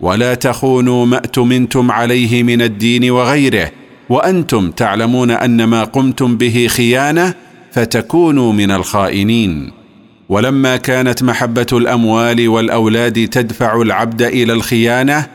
ولا 0.00 0.34
تخونوا 0.34 1.06
ما 1.06 1.16
اؤتمنتم 1.16 1.90
عليه 1.90 2.42
من 2.42 2.62
الدين 2.62 3.10
وغيره 3.10 3.79
وأنتم 4.10 4.70
تعلمون 4.70 5.30
أن 5.30 5.64
ما 5.64 5.84
قمتم 5.84 6.36
به 6.36 6.66
خيانة 6.70 7.34
فتكونوا 7.72 8.52
من 8.52 8.70
الخائنين. 8.70 9.72
ولما 10.28 10.76
كانت 10.76 11.22
محبة 11.22 11.66
الأموال 11.72 12.48
والأولاد 12.48 13.28
تدفع 13.28 13.82
العبد 13.82 14.22
إلى 14.22 14.52
الخيانة 14.52 15.26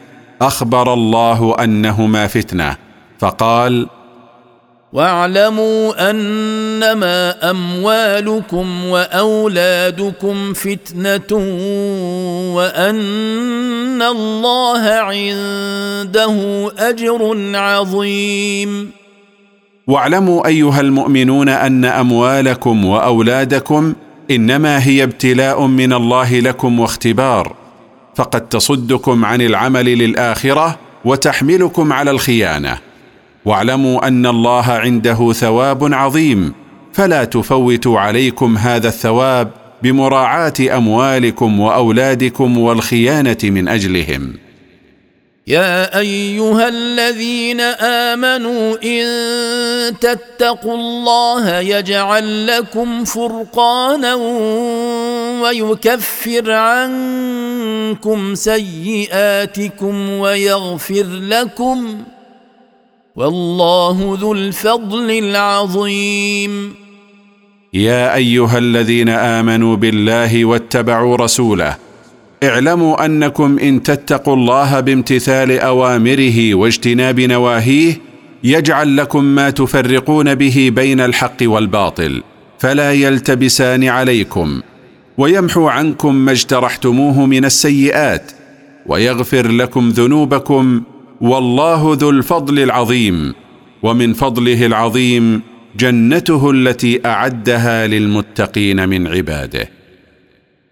أخبر 0.41 0.93
الله 0.93 1.55
أنهما 1.63 2.27
فتنة 2.27 2.75
فقال 3.19 3.88
واعلموا 4.95 6.10
أنما 6.10 7.49
أموالكم 7.51 8.86
وأولادكم 8.86 10.53
فتنة 10.53 11.38
وأن 12.55 14.01
الله 14.01 14.79
عنده 14.79 16.36
أجر 16.79 17.38
عظيم. 17.55 18.91
واعلموا 19.88 20.47
أيها 20.47 20.81
المؤمنون 20.81 21.49
أن 21.49 21.86
أموالكم 21.86 22.86
وأولادكم 22.86 23.93
إنما 24.31 24.88
هي 24.88 25.03
ابتلاء 25.03 25.65
من 25.65 25.93
الله 25.93 26.39
لكم 26.39 26.79
واختبار 26.79 27.55
فقد 28.15 28.49
تصدكم 28.49 29.25
عن 29.25 29.41
العمل 29.41 29.86
للآخرة 29.86 30.79
وتحملكم 31.05 31.93
على 31.93 32.12
الخيانة. 32.12 32.77
واعلموا 33.45 34.08
أن 34.08 34.25
الله 34.25 34.71
عنده 34.71 35.34
ثواب 35.34 35.93
عظيم. 35.93 36.53
فلا 36.93 37.23
تفوتوا 37.23 37.99
عليكم 37.99 38.58
هذا 38.58 38.88
الثواب 38.88 39.51
بمراعاة 39.84 40.53
أموالكم 40.60 41.60
وأولادكم 41.60 42.58
والخيانة 42.58 43.38
من 43.43 43.67
أجلهم. 43.67 44.34
يا 45.47 45.99
أيها 45.99 46.67
الذين 46.67 47.62
آمنوا 47.62 48.77
إن 48.84 49.05
تتقوا 49.99 50.75
الله 50.75 51.60
يجعل 51.60 52.47
لكم 52.47 53.03
فرقانا 53.03 54.13
ويكفر 55.41 56.51
عنكم 56.51 58.36
سيئاتكم 58.36 60.10
ويغفر 60.10 61.05
لكم 61.08 61.97
والله 63.15 64.17
ذو 64.21 64.34
الفضل 64.34 65.12
العظيم. 65.12 66.73
يا 67.73 68.15
أيها 68.15 68.58
الذين 68.58 69.10
آمنوا 69.10 69.75
بالله 69.75 70.45
واتبعوا 70.45 71.15
رسوله 71.15 71.78
اعلموا 72.43 73.06
أنكم 73.06 73.60
إن 73.60 73.84
تتقوا 73.84 74.36
الله 74.36 74.80
بامتثال 74.80 75.60
أوامره 75.60 76.56
واجتناب 76.56 77.19
نواهيه 77.19 78.01
يجعل 78.43 78.97
لكم 78.97 79.23
ما 79.23 79.49
تفرقون 79.49 80.36
به 80.36 80.71
بين 80.75 80.99
الحق 81.01 81.38
والباطل 81.41 82.23
فلا 82.60 82.93
يلتبسان 82.93 83.84
عليكم 83.84 84.62
ويمحو 85.17 85.67
عنكم 85.67 86.15
ما 86.15 86.32
اجترحتموه 86.32 87.25
من 87.25 87.45
السيئات 87.45 88.32
ويغفر 88.86 89.47
لكم 89.47 89.89
ذنوبكم 89.89 90.82
والله 91.21 91.97
ذو 91.99 92.10
الفضل 92.10 92.60
العظيم 92.60 93.34
ومن 93.84 94.13
فضله 94.13 94.65
العظيم 94.65 95.41
جنته 95.78 96.51
التي 96.51 97.01
أعدها 97.06 97.88
للمتقين 97.88 98.89
من 98.89 99.08
عباده. 99.08 99.69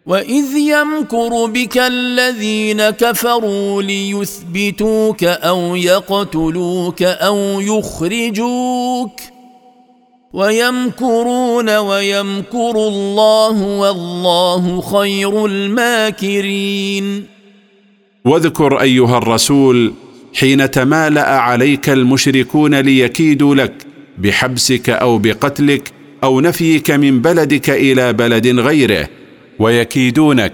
واذ 0.06 0.58
يمكر 0.58 1.46
بك 1.46 1.78
الذين 1.78 2.90
كفروا 2.90 3.82
ليثبتوك 3.82 5.24
أو 5.24 5.76
يقتلوك 5.76 7.04
أو 7.04 7.62
يخرجوك 7.62 9.20
ويمكرون 10.34 11.78
ويمكر 11.78 12.76
الله 12.76 13.64
والله 13.64 14.82
خير 14.82 15.46
الماكرين. 15.46 17.26
واذكر 18.26 18.82
أيها 18.82 19.18
الرسول 19.18 19.94
حين 20.34 20.72
تمالأ 20.72 21.40
عليك 21.40 21.90
المشركون 21.90 22.76
ليكيدوا 22.76 23.56
لك 23.56 23.74
بحبسك 24.18 24.90
أو 24.90 25.18
بقتلك 25.18 25.92
أو 26.24 26.42
نفيك 26.42 26.92
من 26.92 27.22
بلدك 27.22 27.70
إلى 27.70 28.14
بلد 28.14 28.48
غيره 28.48 29.10
ويكيدونك 29.60 30.54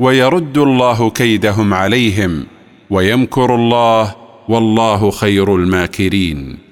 ويرد 0.00 0.58
الله 0.58 1.10
كيدهم 1.10 1.74
عليهم 1.74 2.46
ويمكر 2.90 3.54
الله 3.54 4.14
والله 4.48 5.10
خير 5.10 5.56
الماكرين. 5.56 6.69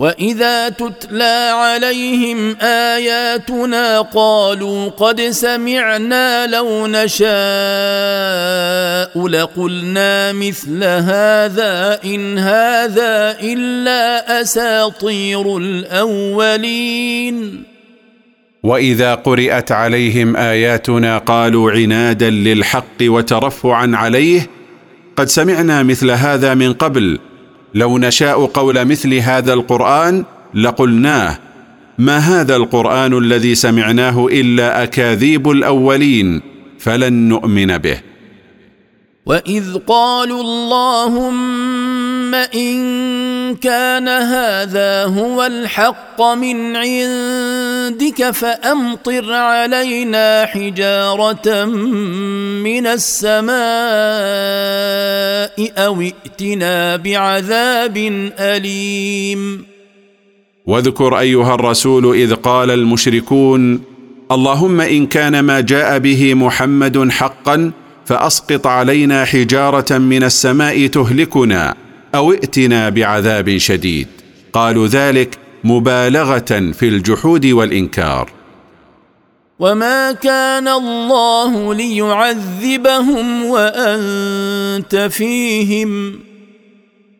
واذا 0.00 0.68
تتلى 0.68 1.52
عليهم 1.54 2.56
اياتنا 2.60 4.00
قالوا 4.00 4.88
قد 4.88 5.20
سمعنا 5.20 6.46
لو 6.46 6.86
نشاء 6.86 7.28
لقلنا 9.28 10.32
مثل 10.32 10.84
هذا 10.84 12.00
ان 12.04 12.38
هذا 12.38 13.36
الا 13.42 14.40
اساطير 14.40 15.56
الاولين 15.56 17.62
واذا 18.62 19.14
قرات 19.14 19.72
عليهم 19.72 20.36
اياتنا 20.36 21.18
قالوا 21.18 21.70
عنادا 21.70 22.30
للحق 22.30 23.02
وترفعا 23.02 23.90
عليه 23.94 24.46
قد 25.16 25.28
سمعنا 25.28 25.82
مثل 25.82 26.10
هذا 26.10 26.54
من 26.54 26.72
قبل 26.72 27.18
لو 27.74 27.98
نشاء 27.98 28.46
قول 28.46 28.84
مثل 28.84 29.14
هذا 29.14 29.52
القرآن 29.52 30.24
لقلناه 30.54 31.38
ما 31.98 32.18
هذا 32.18 32.56
القرآن 32.56 33.18
الذي 33.18 33.54
سمعناه 33.54 34.26
إلا 34.26 34.82
أكاذيب 34.82 35.50
الأولين 35.50 36.42
فلن 36.78 37.12
نؤمن 37.12 37.78
به. 37.78 38.09
واذ 39.30 39.78
قالوا 39.86 40.40
اللهم 40.42 42.34
ان 42.34 42.80
كان 43.56 44.08
هذا 44.08 45.04
هو 45.04 45.46
الحق 45.46 46.22
من 46.22 46.76
عندك 46.76 48.30
فامطر 48.30 49.32
علينا 49.32 50.46
حجاره 50.46 51.64
من 52.64 52.86
السماء 52.86 53.50
أو 55.78 56.00
ائتنا 56.00 56.96
بعذاب 56.96 57.96
اليم 58.38 59.64
واذكر 60.66 61.18
أيها 61.18 61.54
الرسول 61.54 62.14
إذ 62.16 62.34
قال 62.34 62.70
المشركون 62.70 63.80
اللهم 64.32 64.80
إن 64.80 65.06
كان 65.06 65.40
ما 65.40 65.60
جاء 65.60 65.98
به 65.98 66.34
محمد 66.34 67.10
حقا 67.10 67.72
فأسقط 68.06 68.66
علينا 68.66 69.24
حجارة 69.24 69.98
من 69.98 70.22
السماء 70.22 70.86
تهلكنا 70.86 71.74
أو 72.14 72.32
ائتنا 72.32 72.88
بعذاب 72.88 73.58
شديد. 73.58 74.06
قالوا 74.52 74.86
ذلك 74.86 75.38
مبالغة 75.64 76.72
في 76.72 76.82
الجحود 76.82 77.46
والإنكار. 77.46 78.30
وما 79.58 80.12
كان 80.12 80.68
الله 80.68 81.74
ليعذبهم 81.74 83.44
وأنت 83.44 85.08
فيهم. 85.10 86.20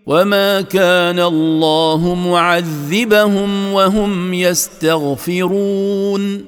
وما 0.06 0.60
كان 0.60 1.20
الله 1.20 2.14
معذبهم 2.14 3.72
وهم 3.72 4.34
يستغفرون. 4.34 6.44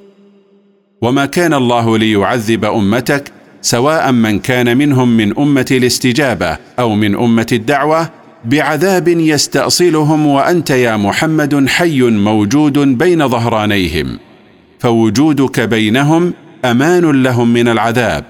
وما 1.01 1.25
كان 1.25 1.53
الله 1.53 1.97
ليعذب 1.97 2.65
أمتك 2.65 3.31
سواء 3.63 4.11
من 4.11 4.39
كان 4.39 4.77
منهم 4.77 5.17
من 5.17 5.37
أمة 5.37 5.65
الاستجابة 5.71 6.57
أو 6.79 6.95
من 6.95 7.15
أمة 7.15 7.47
الدعوة 7.51 8.09
بعذاب 8.45 9.07
يستأصلهم 9.07 10.27
وأنت 10.27 10.69
يا 10.69 10.97
محمد 10.97 11.67
حي 11.67 12.01
موجود 12.01 12.79
بين 12.79 13.27
ظهرانيهم 13.27 14.19
فوجودك 14.79 15.59
بينهم 15.59 16.33
أمان 16.65 17.23
لهم 17.23 17.53
من 17.53 17.67
العذاب 17.67 18.23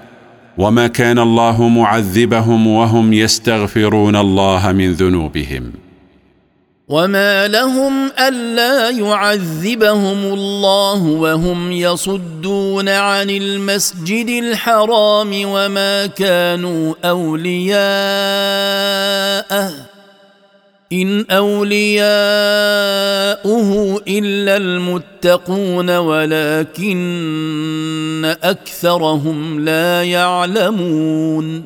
وما 0.58 0.86
كان 0.86 1.18
الله 1.18 1.68
معذبهم 1.68 2.66
وهم 2.66 3.12
يستغفرون 3.12 4.16
الله 4.16 4.72
من 4.72 4.92
ذنوبهم. 4.92 5.83
وما 6.88 7.48
لهم 7.48 8.10
الا 8.18 8.90
يعذبهم 8.90 10.34
الله 10.34 11.02
وهم 11.02 11.72
يصدون 11.72 12.88
عن 12.88 13.30
المسجد 13.30 14.28
الحرام 14.28 15.32
وما 15.44 16.06
كانوا 16.06 16.94
اولياءه 17.04 17.84
ان 20.92 21.24
اولياؤه 21.30 22.04
الا 24.08 24.56
المتقون 24.56 25.96
ولكن 25.96 27.04
اكثرهم 28.42 29.60
لا 29.60 30.04
يعلمون 30.04 31.64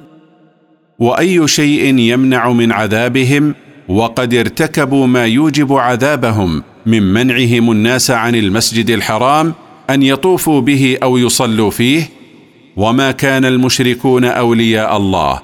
واي 0.99 1.49
شيء 1.49 1.99
يمنع 1.99 2.51
من 2.53 2.73
عذابهم 2.73 3.55
وقد 3.89 4.35
ارتكبوا 4.35 5.07
ما 5.07 5.27
يوجب 5.27 5.73
عذابهم 5.73 6.63
من 6.87 7.03
منعهم 7.03 7.71
الناس 7.71 8.11
عن 8.11 8.35
المسجد 8.35 8.91
الحرام 8.91 9.55
أن 9.91 10.03
يطوفوا 10.03 10.61
به 10.61 10.99
أو 11.03 11.19
يصلوا 11.19 11.71
فيه 11.71 12.11
وما 12.77 13.11
كان 13.11 13.45
المشركون 13.45 14.25
أولياء 14.25 14.97
الله. 14.97 15.41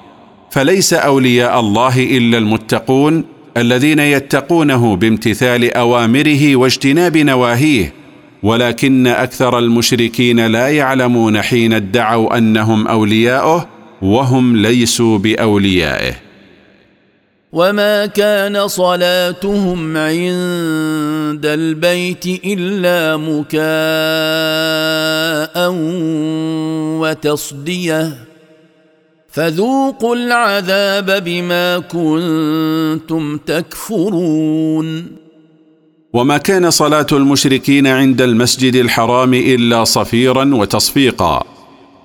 فليس 0.51 0.93
أولياء 0.93 1.59
الله 1.59 2.17
إلا 2.17 2.37
المتقون 2.37 3.23
الذين 3.57 3.99
يتقونه 3.99 4.95
بامتثال 4.95 5.73
أوامره 5.73 6.55
واجتناب 6.55 7.17
نواهيه. 7.17 7.93
ولكن 8.43 9.07
أكثر 9.07 9.59
المشركين 9.59 10.45
لا 10.47 10.69
يعلمون 10.69 11.41
حين 11.41 11.73
ادعوا 11.73 12.37
أنهم 12.37 12.87
أولياؤه 12.87 13.67
وهم 14.01 14.57
ليسوا 14.57 15.17
بأوليائه. 15.17 16.24
وما 17.55 18.05
كان 18.05 18.67
صلاتهم 18.67 19.97
عند 19.97 21.45
البيت 21.45 22.25
الا 22.45 23.17
مكاء 23.17 23.55
وتصديه 26.99 28.17
فذوقوا 29.29 30.15
العذاب 30.15 31.23
بما 31.23 31.79
كنتم 31.79 33.37
تكفرون 33.37 35.05
وما 36.13 36.37
كان 36.37 36.71
صلاه 36.71 37.07
المشركين 37.11 37.87
عند 37.87 38.21
المسجد 38.21 38.75
الحرام 38.75 39.33
الا 39.33 39.83
صفيرا 39.83 40.55
وتصفيقا 40.55 41.43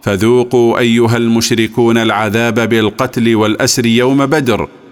فذوقوا 0.02 0.78
ايها 0.78 1.16
المشركون 1.16 1.98
العذاب 1.98 2.68
بالقتل 2.68 3.36
والاسر 3.36 3.86
يوم 3.86 4.26
بدر 4.26 4.68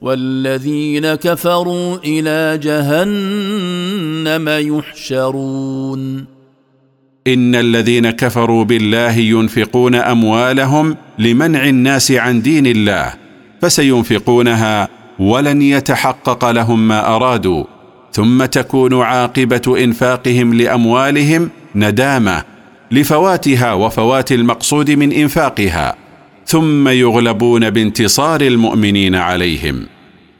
والذين 0.00 1.14
كفروا 1.14 1.96
إلى 2.04 2.58
جهنم 2.62 4.48
يحشرون. 4.78 6.24
إن 7.26 7.54
الذين 7.54 8.10
كفروا 8.10 8.64
بالله 8.64 9.16
ينفقون 9.16 9.94
أموالهم 9.94 10.96
لمنع 11.18 11.68
الناس 11.68 12.12
عن 12.12 12.42
دين 12.42 12.66
الله 12.66 13.14
فسينفقونها 13.62 14.88
ولن 15.18 15.62
يتحقق 15.62 16.50
لهم 16.50 16.88
ما 16.88 17.16
أرادوا 17.16 17.64
ثم 18.12 18.44
تكون 18.44 19.02
عاقبة 19.02 19.84
إنفاقهم 19.84 20.54
لأموالهم 20.54 21.50
ندامة 21.74 22.44
لفواتها 22.90 23.72
وفوات 23.72 24.32
المقصود 24.32 24.90
من 24.90 25.12
إنفاقها. 25.12 25.96
ثم 26.46 26.88
يغلبون 26.88 27.70
بانتصار 27.70 28.40
المؤمنين 28.40 29.14
عليهم. 29.14 29.86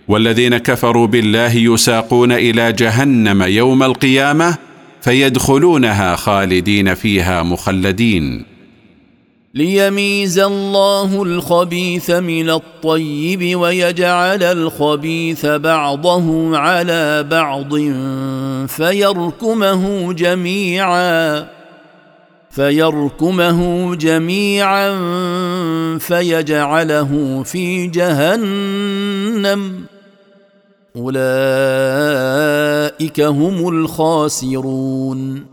والذين 0.09 0.59
كفروا 0.59 1.07
بالله 1.07 1.57
يساقون 1.57 2.33
إلى 2.33 2.73
جهنم 2.73 3.43
يوم 3.43 3.83
القيامة 3.83 4.57
فيدخلونها 5.01 6.17
خالدين 6.17 6.95
فيها 6.95 7.43
مخلدين. 7.43 8.45
ليميز 9.55 10.39
الله 10.39 11.23
الخبيث 11.23 12.11
من 12.11 12.51
الطيب 12.51 13.59
ويجعل 13.59 14.43
الخبيث 14.43 15.47
بعضه 15.47 16.59
على 16.59 17.27
بعض 17.31 17.75
فيركمه 18.67 20.13
جميعا. 20.13 21.60
فيركمه 22.51 23.95
جميعا 23.95 24.99
فيجعله 25.99 27.43
في 27.43 27.87
جهنم. 27.87 29.73
أولئك 30.97 31.21
هم 33.21 33.69
الخاسرون. 33.69 35.47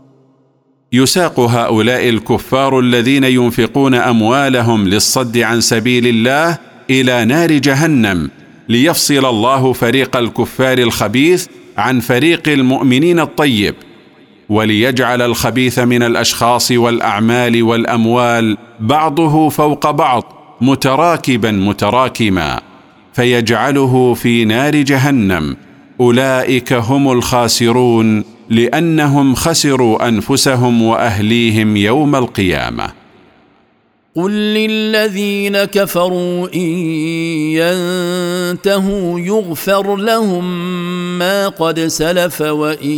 يساق 0.92 1.40
هؤلاء 1.40 2.08
الكفار 2.08 2.80
الذين 2.80 3.24
ينفقون 3.24 3.94
أموالهم 3.94 4.88
للصد 4.88 5.38
عن 5.38 5.60
سبيل 5.60 6.06
الله 6.06 6.58
إلى 6.90 7.24
نار 7.24 7.52
جهنم 7.52 8.30
ليفصل 8.68 9.26
الله 9.26 9.72
فريق 9.72 10.16
الكفار 10.16 10.78
الخبيث 10.78 11.46
عن 11.76 12.00
فريق 12.00 12.48
المؤمنين 12.48 13.20
الطيب. 13.20 13.74
وليجعل 14.48 15.22
الخبيث 15.22 15.78
من 15.78 16.02
الأشخاص 16.02 16.70
والأعمال 16.70 17.62
والأموال 17.62 18.56
بعضه 18.80 19.48
فوق 19.48 19.90
بعض 19.90 20.24
متراكبا 20.60 21.50
متراكما 21.50 22.60
فيجعله 23.12 24.14
في 24.14 24.44
نار 24.44 24.76
جهنم. 24.76 25.56
أولئك 26.00 26.72
هم 26.72 27.12
الخاسرون 27.12 28.24
لأنهم 28.50 29.34
خسروا 29.34 30.08
أنفسهم 30.08 30.82
وأهليهم 30.82 31.76
يوم 31.76 32.16
القيامة. 32.16 32.90
قل 34.16 34.30
للذين 34.30 35.64
كفروا 35.64 36.48
ان 36.54 36.60
ينتهوا 37.60 39.20
يغفر 39.20 39.96
لهم 39.96 40.68
ما 41.18 41.48
قد 41.48 41.80
سلف 41.80 42.40
وان 42.40 42.96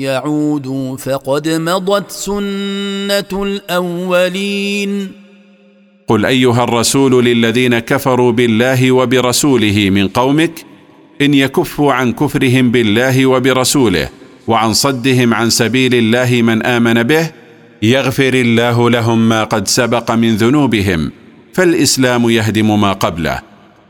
يعودوا 0.00 0.96
فقد 0.96 1.48
مضت 1.48 2.10
سنه 2.10 3.42
الاولين 3.42 5.08
قل 6.08 6.26
ايها 6.26 6.64
الرسول 6.64 7.24
للذين 7.24 7.78
كفروا 7.78 8.32
بالله 8.32 8.92
وبرسوله 8.92 9.90
من 9.90 10.08
قومك 10.08 10.64
ان 11.20 11.34
يكفوا 11.34 11.92
عن 11.92 12.12
كفرهم 12.12 12.70
بالله 12.70 13.26
وبرسوله 13.26 14.08
وعن 14.46 14.72
صدهم 14.72 15.34
عن 15.34 15.50
سبيل 15.50 15.94
الله 15.94 16.42
من 16.42 16.66
امن 16.66 17.02
به 17.02 17.30
يغفر 17.82 18.34
الله 18.34 18.90
لهم 18.90 19.28
ما 19.28 19.44
قد 19.44 19.68
سبق 19.68 20.10
من 20.10 20.36
ذنوبهم 20.36 21.12
فالإسلام 21.52 22.30
يهدم 22.30 22.80
ما 22.80 22.92
قبله. 22.92 23.40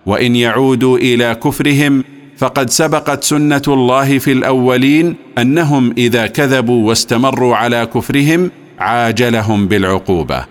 وإن 0.06 0.36
يعودوا 0.36 0.98
إلى 0.98 1.34
كفرهم 1.34 2.04
فقد 2.38 2.70
سبقت 2.70 3.24
سنة 3.24 3.62
الله 3.68 4.18
في 4.18 4.32
الأولين 4.32 5.16
أنهم 5.38 5.94
إذا 5.98 6.26
كذبوا 6.26 6.88
واستمروا 6.88 7.56
على 7.56 7.86
كفرهم 7.94 8.50
عاجلهم 8.78 9.68
بالعقوبة. 9.68 10.44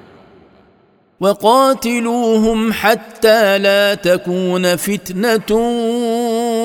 وقاتلوهم 1.20 2.74
حتى 2.74 3.58
لا 3.58 3.94
تكون 3.94 4.76
فتنة 4.76 5.58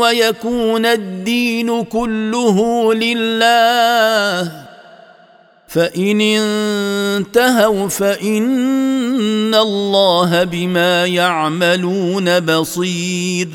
ويكون 0.00 0.86
الدين 0.86 1.82
كله 1.84 2.94
لله. 2.94 4.69
فإن 5.70 6.20
انتهوا 6.20 7.88
فإن 7.88 9.54
الله 9.54 10.44
بما 10.44 11.06
يعملون 11.06 12.40
بصير. 12.40 13.48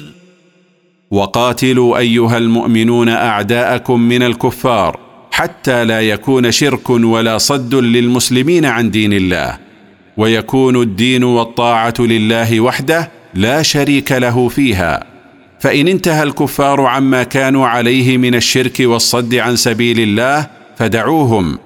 وقاتلوا 1.11 1.97
أيها 1.97 2.37
المؤمنون 2.37 3.09
أعداءكم 3.09 3.99
من 4.01 4.23
الكفار 4.23 4.99
حتى 5.31 5.85
لا 5.85 6.01
يكون 6.01 6.51
شرك 6.51 6.89
ولا 6.89 7.37
صد 7.37 7.75
للمسلمين 7.75 8.65
عن 8.65 8.91
دين 8.91 9.13
الله. 9.13 9.57
ويكون 10.17 10.81
الدين 10.81 11.23
والطاعة 11.23 11.93
لله 11.99 12.59
وحده 12.59 13.11
لا 13.33 13.61
شريك 13.61 14.11
له 14.11 14.47
فيها. 14.47 15.03
فإن 15.59 15.87
انتهى 15.87 16.23
الكفار 16.23 16.81
عما 16.81 17.23
كانوا 17.23 17.67
عليه 17.67 18.17
من 18.17 18.35
الشرك 18.35 18.79
والصد 18.79 19.35
عن 19.35 19.55
سبيل 19.55 19.99
الله 19.99 20.47
فدعوهم. 20.77 21.59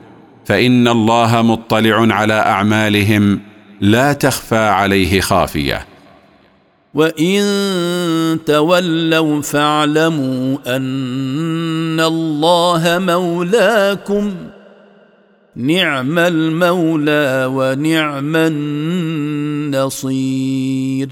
فإن 0.49 0.87
الله 0.87 1.41
مطلع 1.41 2.13
على 2.15 2.33
أعمالهم 2.33 3.39
لا 3.81 4.13
تخفى 4.13 4.57
عليه 4.57 5.21
خافية. 5.21 5.85
وإن 6.93 7.41
تولوا 8.45 9.41
فاعلموا 9.41 10.57
أن 10.75 11.99
الله 11.99 12.99
مولاكم 12.99 14.33
نعم 15.55 16.19
المولى 16.19 17.47
ونعم 17.51 18.35
النصير. 19.75 21.09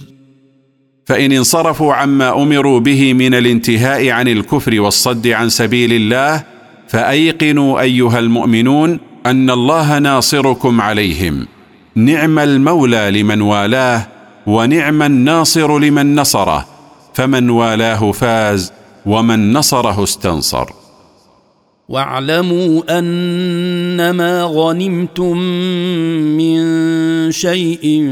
فإن 1.05 1.31
انصرفوا 1.31 1.93
عما 1.93 2.43
أمروا 2.43 2.79
به 2.79 3.13
من 3.13 3.33
الانتهاء 3.33 4.09
عن 4.09 4.27
الكفر 4.27 4.81
والصد 4.81 5.27
عن 5.27 5.49
سبيل 5.49 5.93
الله 5.93 6.43
فأيقنوا 6.87 7.81
أيها 7.81 8.19
المؤمنون 8.19 8.99
أن 9.27 9.49
الله 9.49 9.99
ناصركم 9.99 10.81
عليهم. 10.81 11.47
نعم 11.95 12.39
المولى 12.39 13.11
لمن 13.21 13.41
والاه 13.41 14.07
ونعم 14.47 15.01
الناصر 15.01 15.79
لمن 15.79 16.15
نصره. 16.15 16.67
فمن 17.13 17.49
والاه 17.49 18.11
فاز 18.11 18.71
ومن 19.05 19.53
نصره 19.53 20.03
استنصر. 20.03 20.65
واعلموا 21.89 22.99
أنما 22.99 24.43
غنمتم 24.43 25.37
من 26.37 26.61
شيء 27.31 28.09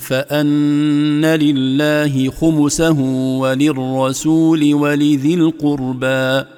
فأن 0.00 1.24
لله 1.24 2.30
خمسه 2.40 3.00
وللرسول 3.40 4.74
ولذي 4.74 5.34
القربى. 5.34 6.55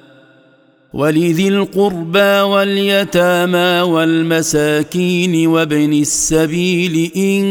ولذي 0.93 1.47
القربى 1.47 2.41
واليتامى 2.41 3.81
والمساكين 3.81 5.47
وابن 5.47 5.93
السبيل 5.93 7.11
إن 7.15 7.43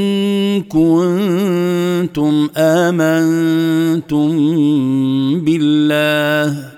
كنتم 0.62 2.48
آمنتم 2.56 4.30
بالله 5.40 6.77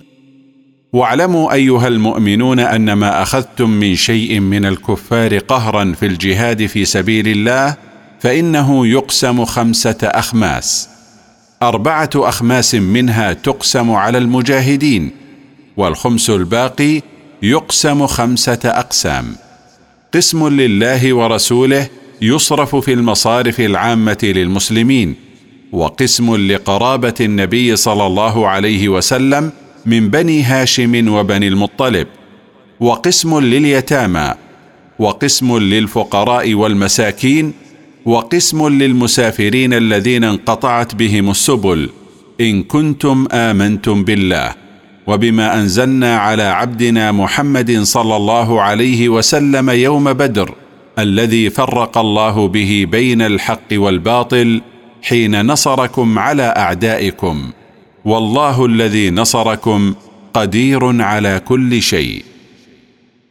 واعلموا 0.93 1.53
أيها 1.53 1.87
المؤمنون 1.87 2.59
أن 2.59 2.93
ما 2.93 3.21
أخذتم 3.21 3.69
من 3.69 3.95
شيء 3.95 4.39
من 4.39 4.65
الكفار 4.65 5.37
قهرا 5.37 5.93
في 5.99 6.05
الجهاد 6.05 6.65
في 6.65 6.85
سبيل 6.85 7.27
الله 7.27 7.75
فإنه 8.19 8.87
يقسم 8.87 9.45
خمسة 9.45 9.97
أخماس. 10.03 10.89
أربعة 11.63 12.09
أخماس 12.15 12.75
منها 12.75 13.33
تقسم 13.33 13.91
على 13.91 14.17
المجاهدين 14.17 15.11
والخمس 15.77 16.29
الباقي 16.29 17.01
يقسم 17.43 18.07
خمسة 18.07 18.59
أقسام. 18.65 19.35
قسم 20.13 20.47
لله 20.47 21.13
ورسوله 21.13 21.87
يصرف 22.21 22.75
في 22.75 22.93
المصارف 22.93 23.59
العامة 23.59 24.17
للمسلمين 24.23 25.15
وقسم 25.71 26.35
لقرابة 26.35 27.13
النبي 27.21 27.75
صلى 27.75 28.05
الله 28.07 28.47
عليه 28.47 28.89
وسلم 28.89 29.51
من 29.85 30.09
بني 30.09 30.43
هاشم 30.43 31.07
وبني 31.13 31.47
المطلب 31.47 32.07
وقسم 32.79 33.39
لليتامى 33.39 34.33
وقسم 34.99 35.57
للفقراء 35.57 36.53
والمساكين 36.53 37.53
وقسم 38.05 38.67
للمسافرين 38.67 39.73
الذين 39.73 40.23
انقطعت 40.23 40.95
بهم 40.95 41.29
السبل 41.29 41.89
إن 42.41 42.63
كنتم 42.63 43.27
آمنتم 43.31 44.03
بالله 44.03 44.55
وبما 45.07 45.59
أنزلنا 45.59 46.17
على 46.17 46.43
عبدنا 46.43 47.11
محمد 47.11 47.81
صلى 47.81 48.15
الله 48.15 48.61
عليه 48.61 49.09
وسلم 49.09 49.69
يوم 49.69 50.13
بدر 50.13 50.53
الذي 50.99 51.49
فرق 51.49 51.97
الله 51.97 52.47
به 52.47 52.87
بين 52.91 53.21
الحق 53.21 53.71
والباطل 53.73 54.61
حين 55.01 55.45
نصركم 55.45 56.19
على 56.19 56.43
أعدائكم. 56.43 57.51
والله 58.05 58.65
الذي 58.65 59.09
نصركم 59.09 59.93
قدير 60.33 61.01
على 61.01 61.41
كل 61.47 61.81
شيء. 61.81 62.23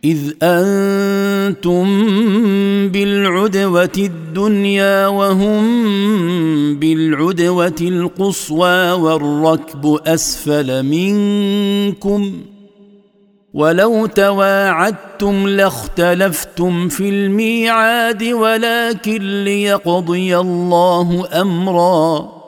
إذ 0.04 0.32
أنتم 0.42 1.84
بالعدوة 2.88 3.92
الدنيا 3.98 5.06
وهم 5.06 5.60
بالعدوة 6.74 7.80
القصوى 7.80 8.90
والركب 8.90 9.98
أسفل 10.06 10.82
منكم 10.82 12.32
ولو 13.54 14.06
تواعدتم 14.06 15.48
لاختلفتم 15.48 16.88
في 16.88 17.08
الميعاد 17.08 18.22
ولكن 18.24 19.44
ليقضي 19.44 20.38
الله 20.38 21.28
أمرا. 21.40 22.39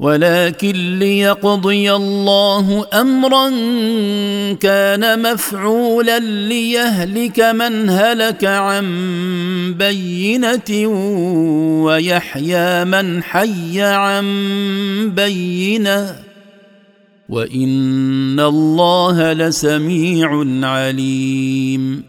ولكن 0.00 0.98
ليقضي 0.98 1.92
الله 1.92 2.86
أمرا 2.94 3.48
كان 4.60 5.32
مفعولا 5.32 6.18
ليهلك 6.18 7.40
من 7.40 7.90
هلك 7.90 8.44
عن 8.44 8.86
بينة 9.78 10.88
ويحيى 11.84 12.84
من 12.84 13.22
حي 13.22 13.80
عن 13.80 14.26
بينة. 15.16 16.16
وإن 17.28 18.40
الله 18.40 19.32
لسميع 19.32 20.44
عليم. 20.62 22.02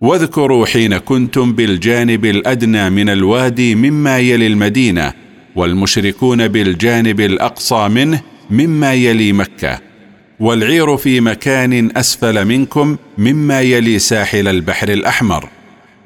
واذكروا 0.00 0.66
حين 0.66 0.98
كنتم 0.98 1.52
بالجانب 1.52 2.24
الأدنى 2.24 2.90
من 2.90 3.08
الوادي 3.08 3.74
مما 3.74 4.18
يلي 4.18 4.46
المدينة 4.46 5.23
والمشركون 5.56 6.48
بالجانب 6.48 7.20
الأقصى 7.20 7.88
منه 7.88 8.20
مما 8.50 8.94
يلي 8.94 9.32
مكة 9.32 9.78
والعير 10.40 10.96
في 10.96 11.20
مكان 11.20 11.90
أسفل 11.96 12.44
منكم 12.44 12.96
مما 13.18 13.60
يلي 13.60 13.98
ساحل 13.98 14.48
البحر 14.48 14.88
الأحمر. 14.88 15.48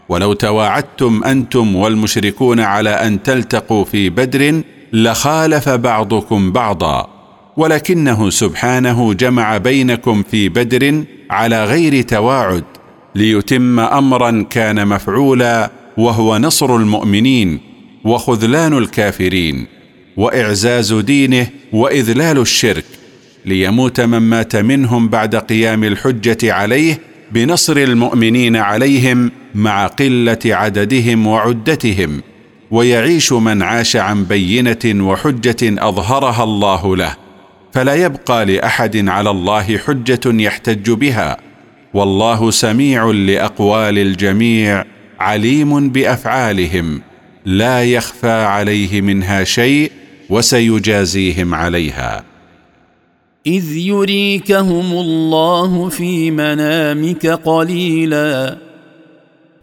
ولو 0.08 0.32
تواعدتم 0.32 1.24
أنتم 1.24 1.76
والمشركون 1.76 2.61
على 2.61 2.90
أن 2.90 3.22
تلتقوا 3.22 3.84
في 3.84 4.11
بدر 4.11 4.62
لخالف 4.92 5.68
بعضكم 5.68 6.52
بعضا 6.52 7.08
ولكنه 7.56 8.30
سبحانه 8.30 9.14
جمع 9.14 9.56
بينكم 9.56 10.22
في 10.22 10.48
بدر 10.48 11.04
على 11.30 11.64
غير 11.64 12.02
تواعد 12.02 12.64
ليتم 13.14 13.80
أمرا 13.80 14.46
كان 14.50 14.88
مفعولا 14.88 15.70
وهو 15.96 16.38
نصر 16.38 16.76
المؤمنين. 16.76 17.67
وخذلان 18.04 18.78
الكافرين 18.78 19.66
وإعزاز 20.16 20.92
دينه 20.92 21.46
وإذلال 21.72 22.38
الشرك 22.38 22.85
ليموت 23.44 24.00
من 24.00 24.18
مات 24.18 24.56
منهم 24.56 25.08
بعد 25.08 25.37
قيام 25.37 25.85
الحجة 25.85 26.52
عليه 26.52 27.00
بنصر 27.33 27.77
المؤمنين 27.77 28.56
عليهم 28.56 29.31
مع 29.54 29.87
قلة 29.87 30.38
عددهم 30.44 31.27
وعدتهم 31.27 32.23
ويعيش 32.70 33.33
من 33.33 33.62
عاش 33.62 33.96
عن 33.96 34.25
بينة 34.25 35.08
وحجة 35.08 35.88
أظهرها 35.88 36.44
الله 36.44 36.96
له 36.96 37.16
فلا 37.73 37.94
يبقى 37.94 38.46
لأحد 38.46 39.08
على 39.08 39.31
الله 39.31 39.79
حجة 39.79 40.20
يحتج 40.27 40.90
بها 40.90 41.37
والله 41.94 42.50
سميع 42.50 43.10
لأقوال 43.10 43.98
الجميع 43.98 44.85
عليم 45.20 45.88
بأفعالهم. 45.88 47.00
لا 47.49 47.85
يخفى 47.85 48.31
عليه 48.31 49.01
منها 49.01 49.44
شيء 49.44 49.92
وسيجازيهم 50.31 51.55
عليها. 51.55 52.25
إذ 53.46 53.77
يريكهم 53.77 54.92
الله 54.92 55.88
في 55.88 56.31
منامك 56.31 57.27
قليلا 57.27 58.57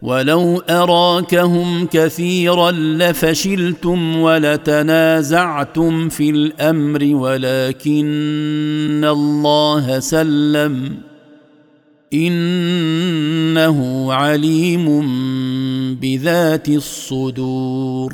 ولو 0.02 0.58
أراكهم 0.70 1.88
كثيرا 1.92 2.72
لفشلتم 2.72 4.20
ولتنازعتم 4.20 6.10
في 6.10 6.30
الأمر 6.30 7.16
ولكن 7.16 8.06
الله 9.10 10.00
سلم 10.00 10.98
إنه 12.16 14.14
عليم 14.14 14.86
بذات 16.02 16.70
الصدور. 16.70 18.14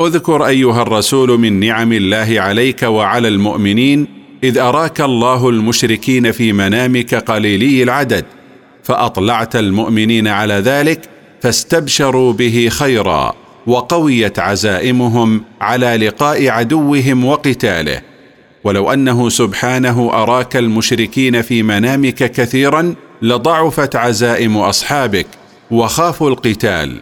اذكر 0.00 0.46
أيها 0.46 0.82
الرسول 0.82 1.38
من 1.38 1.60
نعم 1.60 1.92
الله 1.92 2.40
عليك 2.40 2.82
وعلى 2.82 3.28
المؤمنين 3.28 4.06
إذ 4.44 4.58
أراك 4.58 5.00
الله 5.00 5.48
المشركين 5.48 6.32
في 6.32 6.52
منامك 6.52 7.14
قليلي 7.14 7.82
العدد 7.82 8.24
فأطلعت 8.82 9.56
المؤمنين 9.56 10.28
على 10.28 10.54
ذلك 10.54 11.00
فاستبشروا 11.40 12.32
به 12.32 12.68
خيرا 12.70 13.34
وقويت 13.66 14.38
عزائمهم 14.38 15.44
على 15.60 15.96
لقاء 15.96 16.48
عدوهم 16.48 17.24
وقتاله. 17.24 18.09
ولو 18.64 18.92
أنه 18.92 19.28
سبحانه 19.28 20.10
أراك 20.12 20.56
المشركين 20.56 21.42
في 21.42 21.62
منامك 21.62 22.14
كثيرا 22.14 22.94
لضعفت 23.22 23.96
عزائم 23.96 24.56
أصحابك 24.56 25.26
وخافوا 25.70 26.30
القتال 26.30 26.96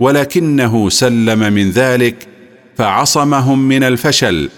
ولكنه 0.00 0.88
سلم 0.88 1.52
من 1.52 1.70
ذلك 1.70 2.28
فعصمهم 2.76 3.68
من 3.68 3.82
الفشل 3.84 4.50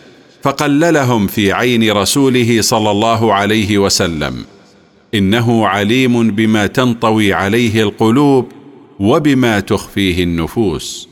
فقللهم 0.42 1.26
في 1.26 1.52
عين 1.52 1.92
رسوله 1.92 2.62
صلى 2.62 2.90
الله 2.90 3.34
عليه 3.34 3.78
وسلم. 3.78 4.44
إنه 5.14 5.66
عليم 5.66 6.30
بما 6.30 6.66
تنطوي 6.66 7.32
عليه 7.32 7.82
القلوب 7.82 8.52
وبما 9.00 9.60
تخفيه 9.60 10.22
النفوس. 10.24 11.08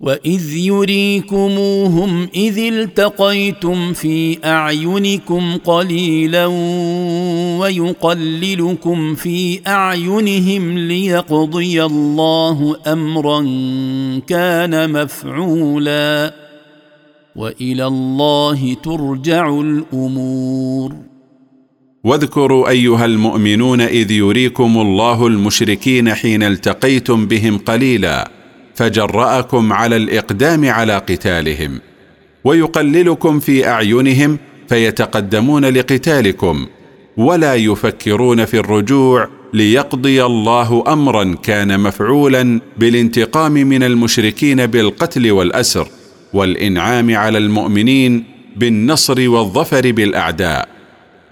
واذ 0.00 0.56
يريكموهم 0.56 2.28
اذ 2.34 2.58
التقيتم 2.58 3.92
في 3.92 4.38
اعينكم 4.44 5.56
قليلا 5.56 6.46
ويقللكم 7.60 9.14
في 9.14 9.60
اعينهم 9.66 10.78
ليقضي 10.78 11.84
الله 11.84 12.76
امرا 12.86 13.40
كان 14.26 14.92
مفعولا 14.92 16.34
والى 17.36 17.86
الله 17.86 18.74
ترجع 18.74 19.60
الأمور 19.60 20.94
واذكروا 22.04 22.68
أيها 22.68 23.04
المؤمنون 23.04 23.80
إذ 23.80 24.10
يريكم 24.10 24.78
الله 24.78 25.26
المشركين 25.26 26.14
حين 26.14 26.42
التقيتم 26.42 27.26
بهم 27.26 27.58
قليلا 27.58 28.35
فجرأكم 28.76 29.72
على 29.72 29.96
الإقدام 29.96 30.68
على 30.70 30.96
قتالهم 30.98 31.80
ويقللكم 32.44 33.40
في 33.40 33.68
أعينهم 33.68 34.38
فيتقدمون 34.68 35.64
لقتالكم 35.64 36.66
ولا 37.16 37.54
يفكرون 37.54 38.44
في 38.44 38.58
الرجوع 38.58 39.28
ليقضي 39.54 40.24
الله 40.24 40.84
امرا 40.88 41.36
كان 41.42 41.80
مفعولا 41.80 42.60
بالانتقام 42.76 43.52
من 43.52 43.82
المشركين 43.82 44.66
بالقتل 44.66 45.30
والأسر 45.32 45.88
والإنعام 46.32 47.16
على 47.16 47.38
المؤمنين 47.38 48.24
بالنصر 48.56 49.28
والظفر 49.28 49.92
بالأعداء. 49.92 50.68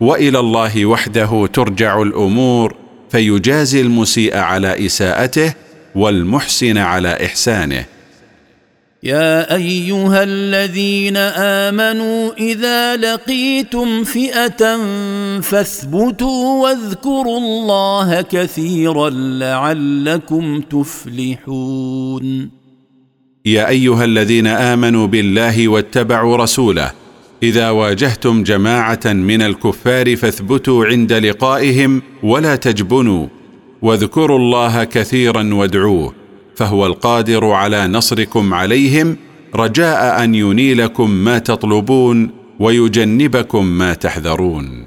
وإلى 0.00 0.38
الله 0.38 0.86
وحده 0.86 1.48
ترجع 1.52 2.02
الأمور 2.02 2.74
فيجازي 3.10 3.80
المسيء 3.80 4.36
على 4.36 4.86
إساءته 4.86 5.54
والمحسن 5.94 6.78
على 6.78 7.24
إحسانه. 7.24 7.84
يا 9.02 9.54
أيها 9.54 10.22
الذين 10.22 11.16
آمنوا 11.66 12.32
إذا 12.38 12.96
لقيتم 12.96 14.04
فئة 14.04 14.78
فاثبتوا 15.40 16.62
واذكروا 16.62 17.38
الله 17.38 18.22
كثيرا 18.22 19.10
لعلكم 19.10 20.60
تفلحون. 20.60 22.50
يا 23.46 23.68
أيها 23.68 24.04
الذين 24.04 24.46
آمنوا 24.46 25.06
بالله 25.06 25.68
واتبعوا 25.68 26.36
رسوله 26.36 26.92
إذا 27.42 27.70
واجهتم 27.70 28.42
جماعة 28.42 29.06
من 29.06 29.42
الكفار 29.42 30.16
فاثبتوا 30.16 30.84
عند 30.84 31.12
لقائهم 31.12 32.02
ولا 32.22 32.56
تجبنوا. 32.56 33.26
واذكروا 33.84 34.38
الله 34.38 34.84
كثيرا 34.84 35.54
وادعوه 35.54 36.14
فهو 36.56 36.86
القادر 36.86 37.50
على 37.50 37.86
نصركم 37.86 38.54
عليهم 38.54 39.16
رجاء 39.54 40.24
أن 40.24 40.34
ينيلكم 40.34 41.10
ما 41.10 41.38
تطلبون 41.38 42.30
ويجنبكم 42.60 43.66
ما 43.66 43.94
تحذرون. 43.94 44.86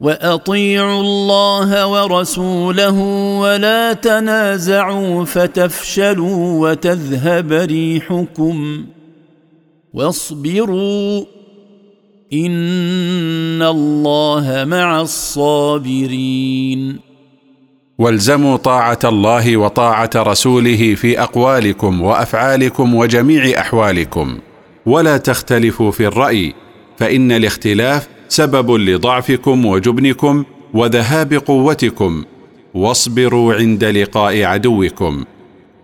وأطيعوا 0.00 1.00
الله 1.00 1.86
ورسوله 1.86 3.00
ولا 3.40 3.92
تنازعوا 3.92 5.24
فتفشلوا 5.24 6.70
وتذهب 6.70 7.52
ريحكم. 7.52 8.84
واصبروا 9.94 11.24
إن 12.32 13.62
الله 13.62 14.64
مع 14.64 15.00
الصابرين. 15.00 17.05
والزموا 17.98 18.56
طاعة 18.56 18.98
الله 19.04 19.56
وطاعة 19.56 20.10
رسوله 20.16 20.94
في 20.94 21.20
أقوالكم 21.20 22.02
وأفعالكم 22.02 22.94
وجميع 22.94 23.60
أحوالكم. 23.60 24.38
ولا 24.86 25.16
تختلفوا 25.16 25.90
في 25.90 26.06
الرأي 26.06 26.54
فإن 26.98 27.32
الاختلاف 27.32 28.08
سبب 28.28 28.70
لضعفكم 28.70 29.66
وجبنكم 29.66 30.44
وذهاب 30.74 31.34
قوتكم. 31.34 32.24
واصبروا 32.74 33.54
عند 33.54 33.84
لقاء 33.84 34.42
عدوكم. 34.42 35.24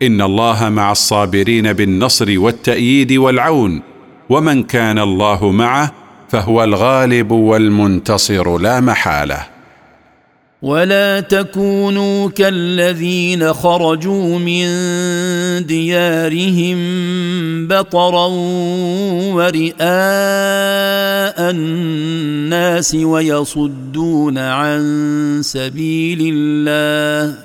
إن 0.03 0.23
الله 0.23 0.69
مع 0.69 0.93
الصابرين 0.93 1.73
بالنصر 1.73 2.39
والتأييد 2.39 3.13
والعون. 3.13 3.83
ومن 4.29 4.63
كان 4.63 4.99
الله 4.99 5.51
معه 5.51 5.93
فهو 6.29 6.65
الغالب 6.65 7.31
والمنتصر 7.31 8.59
لا 8.59 8.81
محالة. 8.81 9.52
ولا 10.63 11.21
تكونوا 11.21 12.29
كالذين 12.29 13.53
خرجوا 13.53 14.39
من 14.39 14.67
ديارهم 15.67 16.79
بطرا 17.69 18.27
ورئاء 19.35 19.81
الناس 21.51 22.95
ويصدون 22.95 24.39
عن 24.39 24.81
سبيل 25.45 26.35
الله 26.35 27.39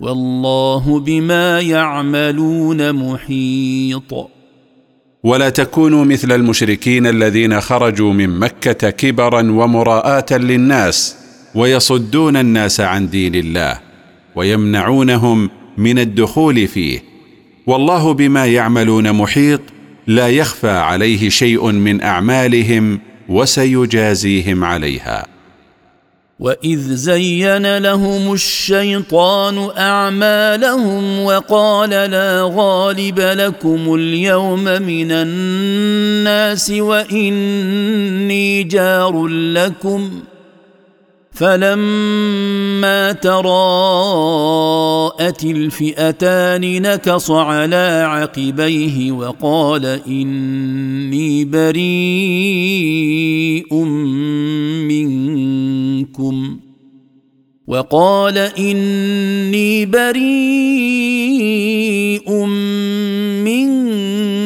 والله 0.00 1.00
بما 1.00 1.60
يعملون 1.60 2.92
محيط. 2.92 4.30
ولا 5.24 5.48
تكونوا 5.48 6.04
مثل 6.04 6.32
المشركين 6.32 7.06
الذين 7.06 7.60
خرجوا 7.60 8.12
من 8.12 8.38
مكة 8.38 8.90
كبرا 8.90 9.40
ومراءاه 9.40 10.26
للناس 10.38 11.23
ويصدون 11.54 12.36
الناس 12.36 12.80
عن 12.80 13.10
دين 13.10 13.34
الله 13.34 13.80
ويمنعونهم 14.36 15.50
من 15.76 15.98
الدخول 15.98 16.68
فيه. 16.68 17.02
والله 17.66 18.14
بما 18.14 18.46
يعملون 18.46 19.12
محيط 19.12 19.60
لا 20.06 20.28
يخفى 20.28 20.70
عليه 20.70 21.28
شيء 21.28 21.66
من 21.66 22.02
أعمالهم 22.02 23.00
وسيجازيهم 23.28 24.64
عليها. 24.64 25.26
وإذ 26.38 26.94
زين 26.94 27.78
لهم 27.78 28.32
الشيطان 28.32 29.70
أعمالهم 29.78 31.20
وقال 31.20 31.90
لا 31.90 32.50
غالب 32.54 33.20
لكم 33.20 33.94
اليوم 33.94 34.64
من 34.64 35.12
الناس 35.12 36.70
وإني 36.70 38.62
جار 38.62 39.26
لكم. 39.26 40.10
فلما 41.34 43.12
تراءت 43.12 43.44
الفئتان 45.44 46.82
نكص 46.82 47.30
على 47.30 48.04
عقبيه 48.08 49.12
وقال 49.12 49.86
إني 50.06 51.44
بريء 51.44 51.84
منكم. 56.04 56.58
وقال 57.66 58.38
إني 58.38 59.86
بريء 59.86 60.24
منكم. 63.44 63.63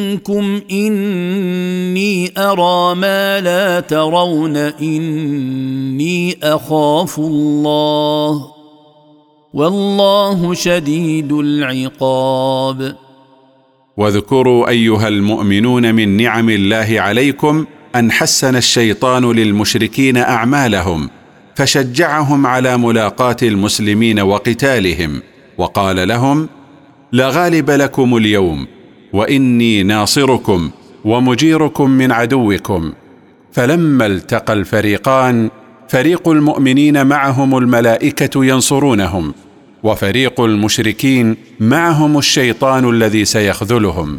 منكم 0.09 0.61
إني 0.71 2.31
أرى 2.37 2.95
ما 2.95 3.41
لا 3.41 3.79
ترون 3.79 4.57
إني 4.57 6.37
أخاف 6.43 7.19
الله 7.19 8.47
والله 9.53 10.53
شديد 10.53 11.31
العقاب. 11.31 12.95
واذكروا 13.97 14.69
أيها 14.69 15.07
المؤمنون 15.07 15.95
من 15.95 16.17
نعم 16.17 16.49
الله 16.49 16.87
عليكم 16.91 17.65
أن 17.95 18.11
حسن 18.11 18.55
الشيطان 18.55 19.31
للمشركين 19.31 20.17
أعمالهم 20.17 21.09
فشجعهم 21.55 22.47
على 22.47 22.77
ملاقاة 22.77 23.37
المسلمين 23.43 24.19
وقتالهم 24.19 25.21
وقال 25.57 26.07
لهم 26.07 26.49
لا 27.11 27.29
غالب 27.29 27.69
لكم 27.69 28.17
اليوم 28.17 28.78
وإني 29.13 29.83
ناصركم 29.83 30.69
ومجيركم 31.05 31.89
من 31.89 32.11
عدوكم. 32.11 32.91
فلما 33.51 34.05
التقى 34.05 34.53
الفريقان 34.53 35.49
فريق 35.89 36.29
المؤمنين 36.29 37.07
معهم 37.07 37.57
الملائكة 37.57 38.45
ينصرونهم 38.45 39.33
وفريق 39.83 40.41
المشركين 40.41 41.35
معهم 41.59 42.17
الشيطان 42.17 42.89
الذي 42.89 43.25
سيخذلهم. 43.25 44.17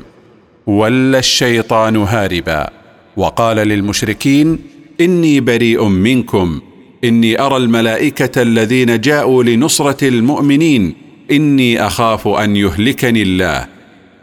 ولى 0.67 1.19
الشيطان 1.19 1.97
هاربا 1.97 2.71
وقال 3.17 3.57
للمشركين 3.57 4.59
إني 5.01 5.41
بريء 5.41 5.85
منكم 5.85 6.61
إني 7.05 7.41
أرى 7.41 7.57
الملائكة 7.57 8.43
الذين 8.43 9.01
جاءوا 9.01 9.43
لنصرة 9.45 10.09
المؤمنين 10.09 10.95
إني 11.31 11.87
أخاف 11.87 12.29
أن 12.29 12.57
يهلكني 12.57 13.23
الله. 13.23 13.67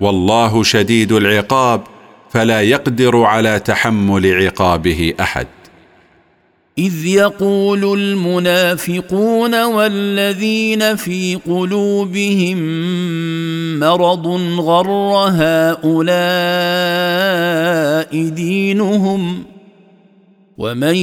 والله 0.02 0.64
شديد 0.64 1.12
العقاب 1.12 1.82
فلا 2.30 2.62
يقدر 2.62 3.22
على 3.22 3.60
تحمل 3.60 4.34
عقابه 4.34 5.14
أحد. 5.20 5.48
إذ 6.78 7.06
يقول 7.06 8.00
المنافقون 8.00 9.64
والذين 9.64 10.95
في 10.95 11.36
قلوبهم 11.36 12.60
مرض 13.80 14.28
غر 14.60 14.89
هؤلاء 15.32 16.08
دينهم 18.30 19.43
ومن 20.58 20.95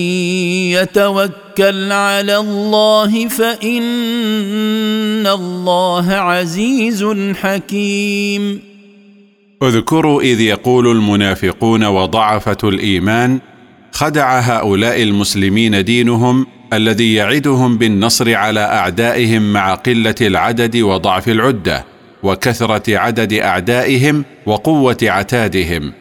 يتوكل 0.73 1.93
على 1.93 2.37
الله 2.37 3.29
فإن 3.29 5.27
الله 5.27 6.13
عزيز 6.13 7.05
حكيم. 7.35 8.74
اذكروا 9.65 10.23
إذ 10.23 10.41
يقول 10.41 10.91
المنافقون 10.91 11.85
وضعفة 11.85 12.57
الإيمان 12.65 13.41
خدع 13.93 14.39
هؤلاء 14.39 15.03
المسلمين 15.03 15.85
دينهم 15.85 16.47
الذي 16.73 17.15
يعدهم 17.15 17.79
بالنصر 17.79 18.35
على 18.35 18.61
أعدائهم 18.61 19.53
مع 19.53 19.75
قلة 19.75 20.15
العدد 20.21 20.77
وضعف 20.77 21.29
العدة 21.29 21.85
وكثرة 22.23 22.99
عدد 22.99 23.33
أعدائهم 23.33 24.25
وقوة 24.47 24.97
عتادهم. 25.03 25.93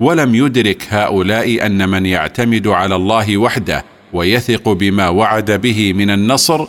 ولم 0.00 0.34
يدرك 0.34 0.86
هؤلاء 0.90 1.66
أن 1.66 1.88
من 1.88 2.06
يعتمد 2.06 2.66
على 2.66 2.96
الله 2.96 3.36
وحده 3.36 3.84
ويثق 4.12 4.68
بما 4.68 5.08
وعد 5.08 5.50
به 5.50 5.92
من 5.92 6.10
النصر 6.10 6.66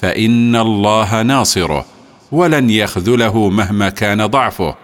فإن 0.00 0.56
الله 0.56 1.22
ناصره 1.22 1.84
ولن 2.32 2.70
يخذله 2.70 3.48
مهما 3.48 3.88
كان 3.88 4.26
ضعفه. 4.26 4.81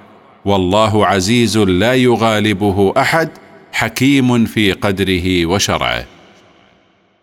والله 0.49 1.07
عزيز 1.07 1.59
لا 1.59 1.94
يغالبه 1.94 2.92
أحد 2.96 3.28
حكيم 3.72 4.44
في 4.44 4.72
قدره 4.72 5.46
وشرعه. 5.46 6.05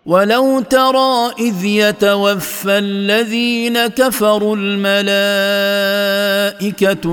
ولو 0.05 0.59
ترى 0.59 1.32
اذ 1.39 1.65
يتوفى 1.65 2.78
الذين 2.78 3.88
كفروا 3.88 4.55
الملائكه 4.59 5.19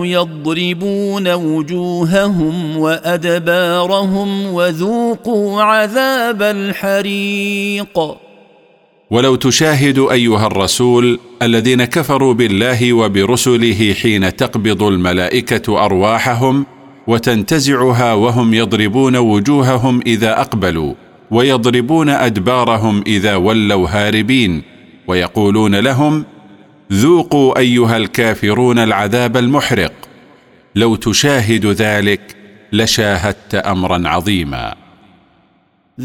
يضربون 0.06 1.32
وجوههم 1.32 2.76
وادبارهم 2.76 4.46
وذوقوا 4.46 5.62
عذاب 5.62 6.42
الحريق 6.42 8.21
ولو 9.12 9.34
تشاهد 9.34 9.98
أيها 9.98 10.46
الرسول 10.46 11.18
الذين 11.42 11.84
كفروا 11.84 12.34
بالله 12.34 12.92
وبرسله 12.92 13.94
حين 14.02 14.36
تقبض 14.36 14.82
الملائكة 14.82 15.84
أرواحهم 15.84 16.66
وتنتزعها 17.06 18.14
وهم 18.14 18.54
يضربون 18.54 19.16
وجوههم 19.16 20.00
إذا 20.06 20.40
أقبلوا 20.40 20.94
ويضربون 21.30 22.08
أدبارهم 22.08 23.02
إذا 23.06 23.36
ولوا 23.36 23.88
هاربين 23.88 24.62
ويقولون 25.06 25.74
لهم 25.74 26.24
ذوقوا 26.92 27.58
أيها 27.58 27.96
الكافرون 27.96 28.78
العذاب 28.78 29.36
المحرق 29.36 29.92
لو 30.74 30.96
تشاهد 30.96 31.66
ذلك 31.66 32.36
لشاهدت 32.72 33.54
امرا 33.54 34.08
عظيما. 34.08 34.81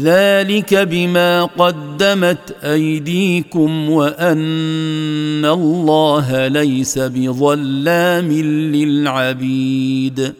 ذلك 0.02 0.74
بما 0.74 1.44
قدمت 1.44 2.56
أيديكم 2.64 3.90
وأن 3.90 5.44
الله 5.44 6.46
ليس 6.48 6.98
بظلام 6.98 8.32
للعبيد. 8.72 10.34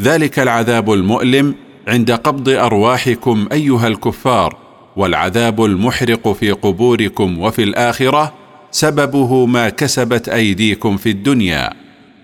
ذلك 0.00 0.38
العذاب 0.38 0.92
المؤلم 0.92 1.54
عند 1.88 2.10
قبض 2.10 2.48
أرواحكم 2.48 3.48
أيها 3.52 3.86
الكفار 3.86 4.56
والعذاب 4.96 5.64
المحرق 5.64 6.32
في 6.32 6.50
قبوركم 6.50 7.38
وفي 7.38 7.62
الآخرة 7.62 8.32
سببه 8.70 9.46
ما 9.46 9.68
كسبت 9.68 10.28
أيديكم 10.28 10.96
في 10.96 11.10
الدنيا. 11.10 11.70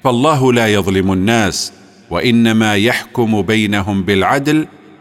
فالله 0.04 0.52
لا 0.52 0.66
يظلم 0.66 1.12
الناس 1.12 1.72
وإنما 2.10 2.76
يحكم 2.76 3.42
بينهم 3.42 4.02
بالعدل 4.02 4.66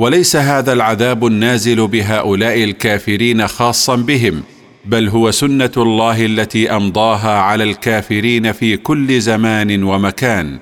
وليس 0.00 0.36
هذا 0.36 0.72
العذاب 0.72 1.26
النازل 1.26 1.86
بهؤلاء 1.88 2.64
الكافرين 2.64 3.46
خاصا 3.46 3.96
بهم 3.96 4.42
بل 4.84 5.08
هو 5.08 5.30
سنة 5.30 5.70
الله 5.76 6.26
التي 6.26 6.70
أمضاها 6.76 7.38
على 7.38 7.64
الكافرين 7.64 8.52
في 8.52 8.76
كل 8.76 9.20
زمان 9.20 9.82
ومكان. 9.82 10.58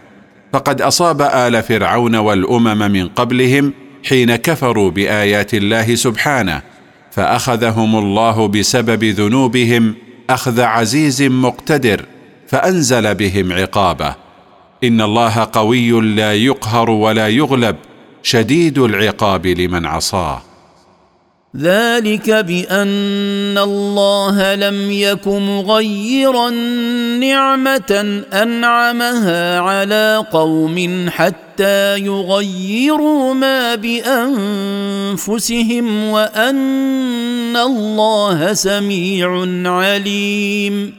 فقد 0.52 0.82
أصاب 0.82 1.22
آل 1.22 1.62
فرعون 1.62 2.16
والأمم 2.16 2.92
من 2.92 3.08
قبلهم 3.08 3.72
حين 4.08 4.36
كفروا 4.36 4.90
بآيات 4.90 5.54
الله 5.54 5.94
سبحانه 5.94 6.62
فأخذهم 7.10 7.96
الله 7.96 8.48
بسبب 8.48 9.04
ذنوبهم 9.04 9.94
أخذ 10.30 10.60
عزيز 10.60 11.22
مقتدر 11.22 12.04
فأنزل 12.48 13.14
بهم 13.14 13.52
عقابه. 13.52 14.14
إن 14.84 15.00
الله 15.00 15.48
قوي 15.52 16.00
لا 16.00 16.34
يقهر 16.34 16.90
ولا 16.90 17.28
يغلب 17.28 17.76
شديد 18.30 18.78
العقاب 18.78 19.46
لمن 19.46 19.86
عصاه. 19.86 20.42
ذلك 21.56 22.30
بأن 22.30 23.58
الله 23.58 24.54
لم 24.54 24.90
يك 24.90 25.28
مغيرا 25.28 26.50
نعمة 27.20 28.22
أنعمها 28.32 29.60
على 29.60 30.24
قوم 30.32 31.06
حتى 31.10 31.98
يغيروا 31.98 33.34
ما 33.34 33.74
بأنفسهم 33.74 34.44
وأن 36.04 37.56
الله 37.56 38.52
سميع 38.52 39.46
عليم. 39.64 40.94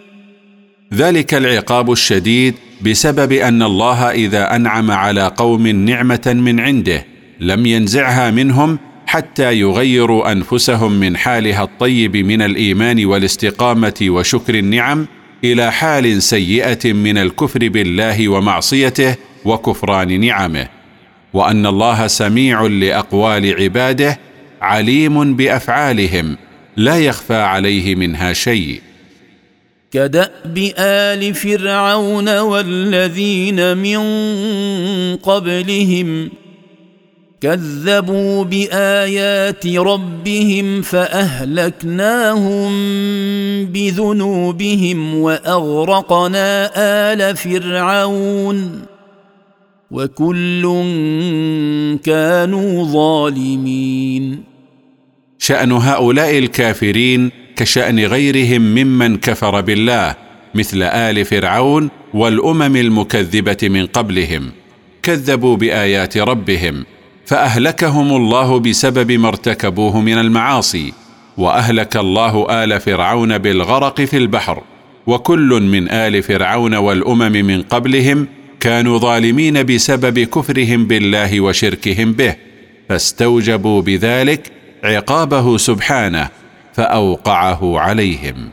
ذلك 0.93 1.34
العقاب 1.34 1.91
الشديد 1.91 2.55
بسبب 2.82 3.32
أن 3.32 3.63
الله 3.63 4.11
إذا 4.11 4.55
أنعم 4.55 4.91
على 4.91 5.32
قوم 5.38 5.67
نعمة 5.67 6.21
من 6.25 6.59
عنده. 6.59 7.05
لم 7.39 7.65
ينزعها 7.65 8.31
منهم 8.31 8.79
حتى 9.05 9.59
يغيروا 9.59 10.31
أنفسهم 10.31 10.91
من 10.91 11.17
حالها 11.17 11.63
الطيب 11.63 12.17
من 12.17 12.41
الإيمان 12.41 13.05
والاستقامة 13.05 13.93
وشكر 14.01 14.55
النعم 14.55 15.07
إلى 15.43 15.71
حال 15.71 16.21
سيئة 16.21 16.93
من 16.93 17.17
الكفر 17.17 17.67
بالله 17.67 18.29
ومعصيته 18.29 19.15
وكفران 19.45 20.19
نعمه. 20.19 20.67
وأن 21.33 21.65
الله 21.65 22.07
سميع 22.07 22.61
لأقوال 22.61 23.61
عباده 23.61 24.19
عليم 24.61 25.35
بأفعالهم 25.35 26.37
لا 26.77 26.99
يخفى 26.99 27.35
عليه 27.35 27.95
منها 27.95 28.33
شيء. 28.33 28.81
كدأب 29.91 30.71
آل 30.77 31.33
فرعون 31.33 32.39
والذين 32.39 33.77
من 33.77 33.99
قبلهم 35.15 36.29
كذبوا 37.41 38.43
بآيات 38.43 39.67
ربهم 39.67 40.81
فأهلكناهم 40.81 42.71
بذنوبهم 43.65 45.15
وأغرقنا 45.15 46.71
آل 46.75 47.37
فرعون 47.37 48.81
وكل 49.91 50.61
كانوا 52.03 52.83
ظالمين. 52.83 54.43
شأن 55.37 55.71
هؤلاء 55.71 56.37
الكافرين 56.37 57.31
كشأن 57.55 57.99
غيرهم 57.99 58.61
ممن 58.61 59.17
كفر 59.17 59.61
بالله 59.61 60.15
مثل 60.55 60.83
آل 60.83 61.25
فرعون 61.25 61.89
والأمم 62.13 62.75
المكذبة 62.75 63.57
من 63.63 63.85
قبلهم. 63.85 64.51
كذبوا 65.03 65.55
بآيات 65.55 66.17
ربهم 66.17 66.85
فأهلكهم 67.30 68.15
الله 68.15 68.59
بسبب 68.59 69.11
ما 69.11 69.27
ارتكبوه 69.27 70.01
من 70.01 70.17
المعاصي 70.17 70.93
وأهلك 71.38 71.97
الله 71.97 72.63
آل 72.63 72.80
فرعون 72.80 73.38
بالغرق 73.38 74.01
في 74.01 74.17
البحر 74.17 74.63
وكل 75.07 75.61
من 75.61 75.89
آل 75.89 76.23
فرعون 76.23 76.75
والأمم 76.75 77.32
من 77.32 77.61
قبلهم 77.61 78.27
كانوا 78.59 78.97
ظالمين 78.97 79.63
بسبب 79.63 80.19
كفرهم 80.19 80.86
بالله 80.86 81.41
وشركهم 81.41 82.13
به 82.13 82.36
فاستوجبوا 82.89 83.82
بذلك 83.82 84.51
عقابه 84.84 85.57
سبحانه 85.57 86.30
فأوقعه 86.73 87.80
عليهم. 87.80 88.49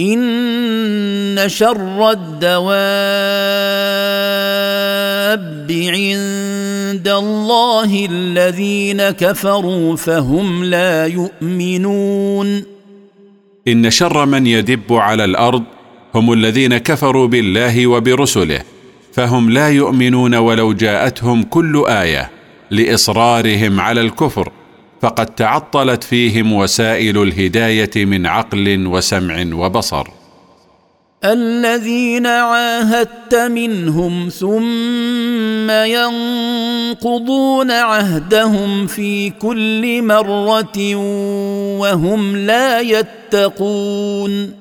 إن 0.00 1.38
شر 1.46 2.10
الدواب 2.10 2.64
عند 5.70 7.08
الله 7.08 8.06
الذين 8.10 9.10
كفروا 9.10 9.96
فهم 9.96 10.64
لا 10.64 11.06
يؤمنون. 11.06 12.64
إن 13.68 13.90
شر 13.90 14.26
من 14.26 14.46
يدب 14.46 14.92
على 14.92 15.24
الأرض 15.24 15.62
هم 16.14 16.32
الذين 16.32 16.78
كفروا 16.78 17.26
بالله 17.26 17.86
وبرسله 17.86 18.62
فهم 19.12 19.50
لا 19.50 19.68
يؤمنون 19.68 20.34
ولو 20.34 20.72
جاءتهم 20.72 21.42
كل 21.42 21.84
آية 21.88 22.30
لإصرارهم 22.70 23.80
على 23.80 24.00
الكفر. 24.00 24.52
فقد 25.04 25.26
تعطلت 25.26 26.04
فيهم 26.04 26.52
وسائل 26.52 27.22
الهداية 27.22 27.90
من 27.96 28.26
عقل 28.26 28.86
وسمع 28.86 29.44
وبصر. 29.52 30.06
الذين 31.24 32.26
عاهدت 32.26 33.34
منهم 33.34 34.28
ثم 34.28 35.70
ينقضون 35.70 37.70
عهدهم 37.70 38.86
في 38.86 39.30
كل 39.30 40.02
مرة 40.02 40.94
وهم 41.80 42.36
لا 42.36 42.80
يتقون. 42.80 44.54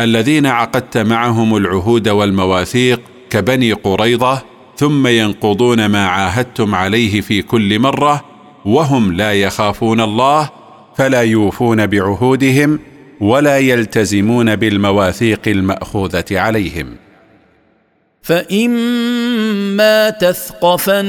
الذين 0.00 0.46
عقدت 0.46 0.98
معهم 0.98 1.56
العهود 1.56 2.08
والمواثيق 2.08 3.00
كبني 3.30 3.72
قريضه 3.72 4.42
ثم 4.76 5.06
ينقضون 5.06 5.86
ما 5.86 6.06
عاهدتم 6.06 6.74
عليه 6.74 7.20
في 7.20 7.42
كل 7.42 7.78
مرة 7.78 8.35
وهم 8.66 9.12
لا 9.12 9.32
يخافون 9.32 10.00
الله 10.00 10.50
فلا 10.96 11.22
يوفون 11.22 11.86
بعهودهم 11.86 12.78
ولا 13.20 13.58
يلتزمون 13.58 14.56
بالمواثيق 14.56 15.40
المأخوذة 15.46 16.24
عليهم. 16.30 16.96
فاما 18.22 20.10
تثقفنهم 20.10 21.06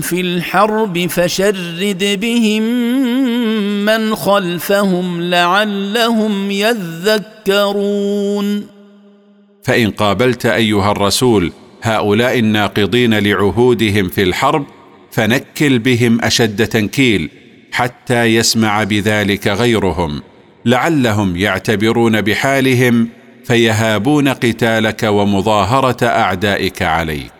في 0.00 0.20
الحرب 0.20 1.06
فشرد 1.06 2.18
بهم 2.20 2.62
من 3.84 4.14
خلفهم 4.14 5.20
لعلهم 5.20 6.50
يذكرون. 6.50 8.66
فإن 9.62 9.90
قابلت 9.90 10.46
أيها 10.46 10.92
الرسول 10.92 11.52
هؤلاء 11.82 12.38
الناقضين 12.38 13.18
لعهودهم 13.18 14.08
في 14.08 14.22
الحرب 14.22 14.64
فنكل 15.16 15.78
بهم 15.78 16.24
أشد 16.24 16.66
تنكيل 16.66 17.30
حتى 17.72 18.24
يسمع 18.24 18.84
بذلك 18.84 19.48
غيرهم 19.48 20.22
لعلهم 20.64 21.36
يعتبرون 21.36 22.20
بحالهم 22.20 23.08
فيهابون 23.44 24.28
قتالك 24.28 25.02
ومظاهرة 25.02 26.06
أعدائك 26.06 26.82
عليك. 26.82 27.32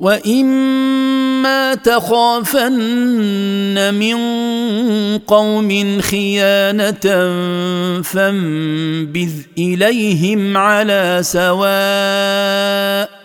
واما 0.00 1.74
تخافن 1.74 2.74
من 3.94 4.18
قوم 5.18 6.00
خيانة 6.00 7.00
فانبذ 8.02 9.32
إليهم 9.58 10.56
على 10.56 11.18
سواء 11.22 13.19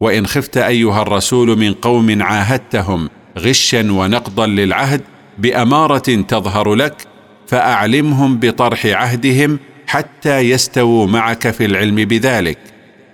وان 0.00 0.26
خفت 0.26 0.56
ايها 0.56 1.02
الرسول 1.02 1.58
من 1.58 1.72
قوم 1.72 2.22
عاهدتهم 2.22 3.08
غشا 3.38 3.92
ونقضا 3.92 4.46
للعهد 4.46 5.00
باماره 5.38 5.98
تظهر 5.98 6.74
لك 6.74 7.06
فاعلمهم 7.46 8.38
بطرح 8.38 8.86
عهدهم 8.86 9.58
حتى 9.86 10.38
يستووا 10.38 11.06
معك 11.06 11.50
في 11.50 11.64
العلم 11.64 11.96
بذلك 11.96 12.58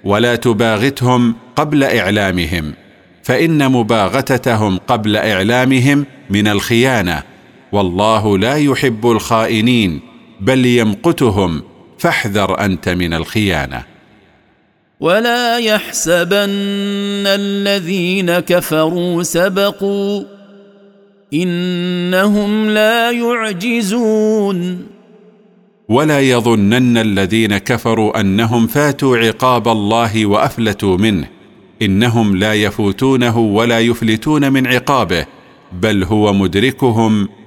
ولا 0.05 0.37
تباغتهم 0.37 1.35
قبل 1.57 1.85
اعلامهم 1.85 2.75
فان 3.23 3.73
مباغتتهم 3.73 4.79
قبل 4.79 5.17
اعلامهم 5.17 6.07
من 6.31 6.49
الخيانه. 6.49 7.30
والله 7.73 8.39
لا 8.39 8.57
يحب 8.57 9.11
الخائنين 9.11 10.01
بل 10.41 10.67
يمقتهم 10.67 11.63
فاحذر 11.99 12.61
أنت 12.61 12.89
من 12.89 13.15
الخيانة. 13.15 13.85
ولا 15.01 15.59
يحسبن 15.59 17.27
الذين 17.27 18.39
كفروا 18.39 19.23
سبقوا 19.23 20.25
إنهم 21.35 22.71
لا 22.71 23.11
يعجزون. 23.11 24.87
ولا 25.89 26.21
يظنن 26.21 26.99
الذين 26.99 27.59
كفروا 27.59 28.21
أنهم 28.21 28.67
فاتوا 28.67 29.17
عقاب 29.17 29.69
الله 29.69 30.27
وأفلتوا 30.27 30.97
منه 30.97 31.29
إنهم 31.83 32.37
لا 32.37 32.55
يفوتونه 32.55 33.39
ولا 33.39 33.81
يفلتون 33.81 34.53
من 34.53 34.67
عقابه 34.67 35.27
بل 35.73 36.05
هو 36.05 36.33
مدركهم 36.33 37.29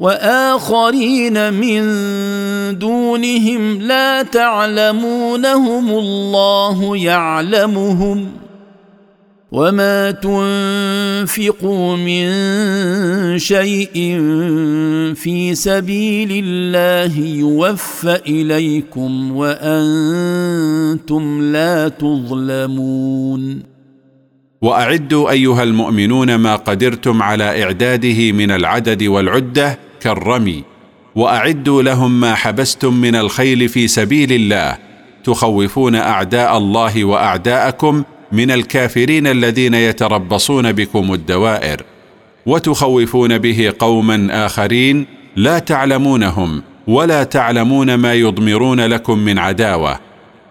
وآخرين 0.00 1.52
من 1.52 1.82
دونهم 2.78 3.82
لا 3.82 4.22
تعلمونهم 4.22 5.90
الله 5.90 6.96
يعلمهم 6.96 8.28
وما 9.52 10.10
تنفقوا 10.10 11.96
من 11.96 12.28
شيء 13.38 14.18
في 15.14 15.54
سبيل 15.54 16.44
الله 16.44 17.18
يوفى 17.18 18.20
إليكم 18.26 19.36
وأنتم 19.36 20.72
لا 21.52 21.88
تظلمون 21.88 23.62
وأعدوا 24.62 25.30
أيها 25.30 25.62
المؤمنون 25.62 26.34
ما 26.34 26.56
قدرتم 26.56 27.22
على 27.22 27.62
إعداده 27.62 28.32
من 28.32 28.50
العدد 28.50 29.02
والعدة 29.02 29.89
كالرمي 30.00 30.64
وأعدوا 31.14 31.82
لهم 31.82 32.20
ما 32.20 32.34
حبستم 32.34 32.94
من 32.94 33.14
الخيل 33.14 33.68
في 33.68 33.88
سبيل 33.88 34.32
الله 34.32 34.78
تخوفون 35.24 35.94
أعداء 35.94 36.58
الله 36.58 37.04
وأعداءكم 37.04 38.02
من 38.32 38.50
الكافرين 38.50 39.26
الذين 39.26 39.74
يتربصون 39.74 40.72
بكم 40.72 41.14
الدوائر 41.14 41.82
وتخوفون 42.46 43.38
به 43.38 43.72
قوما 43.78 44.46
آخرين 44.46 45.06
لا 45.36 45.58
تعلمونهم 45.58 46.62
ولا 46.86 47.24
تعلمون 47.24 47.94
ما 47.94 48.14
يضمرون 48.14 48.80
لكم 48.80 49.18
من 49.18 49.38
عداوة 49.38 49.98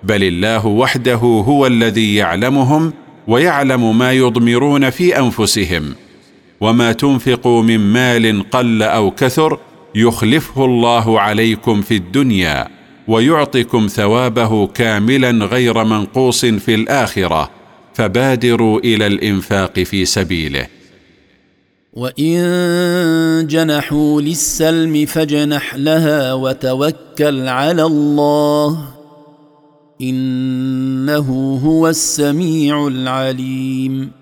بل 0.04 0.24
الله 0.24 0.68
وحده 0.68 1.16
هو 1.18 1.68
الذي 1.68 2.16
يعلمهم 2.16 2.94
ويعلم 3.28 3.98
ما 3.98 4.12
يضمرون 4.12 4.90
في 4.90 5.20
أنفسهم. 5.20 5.96
وما 6.62 6.92
تنفقوا 6.92 7.64
من 7.64 7.80
مال 7.80 8.50
قل 8.50 8.84
أو 8.84 9.12
كثر 9.12 9.60
يخلفه 9.96 10.66
الله 10.66 11.20
عليكم 11.20 11.82
في 11.82 11.96
الدنيا 11.96 12.68
ويعطكم 13.08 13.88
ثوابه 13.88 14.68
كاملا 14.68 15.46
غير 15.46 15.84
منقوص 15.84 16.46
في 16.46 16.76
الآخرة 16.76 17.50
فبادروا 17.94 18.80
إلى 18.80 19.08
الإنفاق 19.08 19.80
في 19.80 20.06
سبيله. 20.06 20.68
وإن 21.94 23.48
جنحوا 23.48 24.22
للسلم 24.22 25.06
فاجنح 25.06 25.76
لها 25.76 26.34
وتوكل 26.34 27.48
على 27.48 27.84
الله 27.84 28.86
إنه 30.02 31.60
هو 31.66 31.88
السميع 31.88 32.88
العليم. 32.88 34.19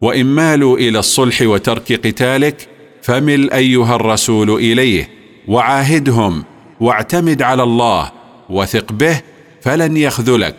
وإن 0.00 0.26
مالوا 0.26 0.78
إلى 0.78 0.98
الصلح 0.98 1.42
وترك 1.42 2.06
قتالك 2.06 2.68
فمل 3.02 3.50
أيها 3.50 3.96
الرسول 3.96 4.50
إليه 4.50 5.08
وعاهدهم 5.48 6.44
واعتمد 6.80 7.42
على 7.42 7.62
الله 7.62 8.12
وثق 8.50 8.92
به 8.92 9.20
فلن 9.62 9.96
يخذلك. 9.96 10.56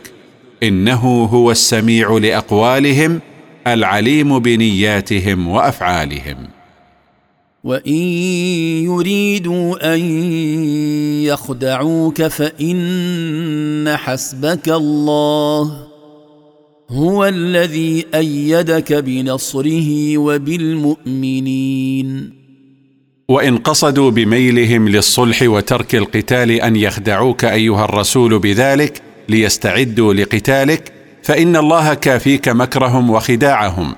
إنه 0.63 1.23
هو 1.23 1.51
السميع 1.51 2.17
لأقوالهم 2.17 3.19
العليم 3.67 4.39
بنياتهم 4.39 5.47
وأفعالهم. 5.47 6.37
وإن 7.63 7.93
يريدوا 8.85 9.95
أن 9.95 9.99
يخدعوك 11.23 12.23
فإن 12.23 13.95
حسبك 13.97 14.69
الله. 14.69 15.90
هو 16.91 17.25
الذي 17.25 18.05
أيدك 18.15 18.93
بنصره 18.93 20.17
وبالمؤمنين. 20.17 21.61
وإن 23.29 23.57
قصدوا 23.57 24.11
بميلهم 24.11 24.89
للصلح 24.89 25.41
وترك 25.43 25.95
القتال 25.95 26.51
أن 26.51 26.75
يخدعوك 26.75 27.45
أيها 27.45 27.85
الرسول 27.85 28.39
بذلك 28.39 29.01
ليستعدوا 29.29 30.13
لقتالك 30.13 30.91
فإن 31.23 31.55
الله 31.55 31.93
كافيك 31.93 32.49
مكرهم 32.49 33.09
وخداعهم. 33.09 33.95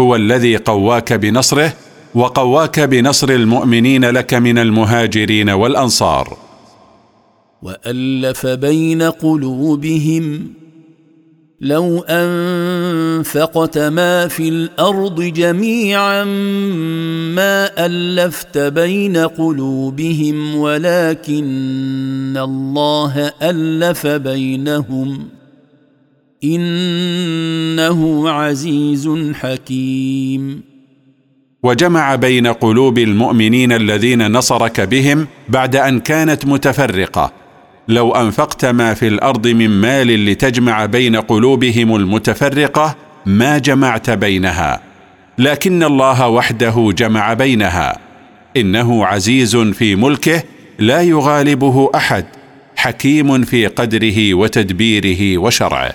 هو 0.00 0.16
الذي 0.16 0.56
قواك 0.56 1.12
بنصره 1.12 1.72
وقواك 2.14 2.80
بنصر 2.80 3.30
المؤمنين 3.30 4.04
لك 4.04 4.34
من 4.34 4.58
المهاجرين 4.58 5.50
والأنصار. 5.50 6.36
وألف 7.62 8.46
بين 8.46 9.02
قلوبهم 9.02 10.61
لو 11.62 12.04
أنفقت 12.08 13.78
ما 13.78 14.28
في 14.28 14.48
الأرض 14.48 15.22
جميعا 15.22 16.24
ما 17.34 17.86
ألفت 17.86 18.58
بين 18.58 19.16
قلوبهم 19.16 20.56
ولكن 20.56 22.36
الله 22.36 23.32
ألف 23.42 24.06
بينهم. 24.06 25.28
إنه 26.44 28.30
عزيز 28.30 29.08
حكيم. 29.34 30.62
وجمع 31.62 32.14
بين 32.14 32.46
قلوب 32.46 32.98
المؤمنين 32.98 33.72
الذين 33.72 34.32
نصرك 34.32 34.80
بهم 34.80 35.26
بعد 35.48 35.76
أن 35.76 36.00
كانت 36.00 36.46
متفرقة. 36.46 37.41
لو 37.88 38.12
أنفقت 38.12 38.64
ما 38.64 38.94
في 38.94 39.08
الأرض 39.08 39.48
من 39.48 39.70
مال 39.70 40.24
لتجمع 40.26 40.86
بين 40.86 41.16
قلوبهم 41.16 41.96
المتفرقة 41.96 42.96
ما 43.26 43.58
جمعت 43.58 44.10
بينها. 44.10 44.80
لكن 45.38 45.82
الله 45.82 46.28
وحده 46.28 46.92
جمع 46.96 47.32
بينها. 47.32 47.98
إنه 48.56 49.06
عزيز 49.06 49.56
في 49.56 49.96
ملكه 49.96 50.42
لا 50.78 51.00
يغالبه 51.00 51.90
أحد. 51.94 52.24
حكيم 52.76 53.42
في 53.42 53.66
قدره 53.66 54.34
وتدبيره 54.34 55.38
وشرعه. 55.38 55.92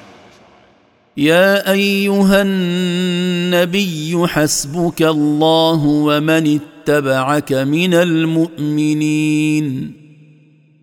يا 1.17 1.71
أيها 1.71 2.41
النبي 2.41 4.27
حسبك 4.27 5.01
الله 5.01 5.85
ومن 5.85 6.59
اتبعك 6.59 7.53
من 7.53 7.93
المؤمنين. 7.93 9.67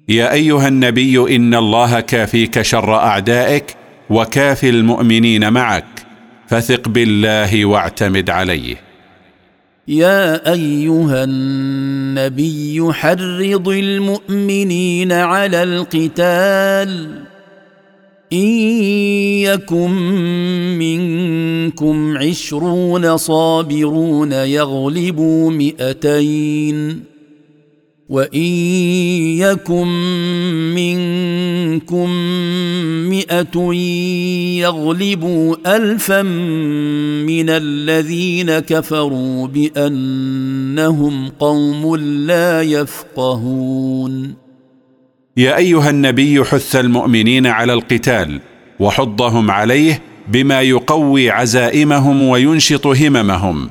يا 0.09 0.33
أيها 0.33 0.69
النبي 0.69 1.37
إن 1.37 1.55
الله 1.55 2.01
كافيك 2.01 2.63
شر 2.63 2.95
أعدائك 2.95 3.77
وكافي 4.11 4.69
المؤمنين 4.69 5.53
معك 5.53 5.85
فثق 6.49 6.89
بالله 6.89 7.65
واعتمد 7.65 8.31
عليه. 8.31 8.77
يا 9.89 10.53
أيها 10.53 11.25
النبي 11.25 12.93
حرض 12.93 13.69
المؤمنين 13.69 15.13
على 15.13 15.63
القتال. 15.63 17.21
إن 18.33 18.49
يكن 19.43 19.91
منكم 20.79 22.19
عشرون 22.19 23.17
صابرون 23.17 24.33
يغلبوا 24.33 25.51
مئتين. 25.51 27.14
وان 28.09 28.43
يكن 29.39 29.87
منكم 30.75 32.11
مئه 33.09 33.75
يغلبوا 34.61 35.77
الفا 35.77 36.23
من 36.23 37.51
الذين 37.51 38.59
كفروا 38.59 39.47
بانهم 39.47 41.29
قوم 41.29 41.97
لا 41.97 42.63
يفقهون 42.63 44.35
يا 45.37 45.57
ايها 45.57 45.91
النبي 45.91 46.45
حث 46.45 46.77
المؤمنين 46.77 47.47
على 47.47 47.73
القتال 47.73 48.41
وحضهم 48.81 49.51
عليه 49.51 50.01
بما 50.29 50.63
يقوي 50.63 51.31
عزائمهم 51.31 52.23
وينشط 52.23 52.87
هممهم 52.87 53.69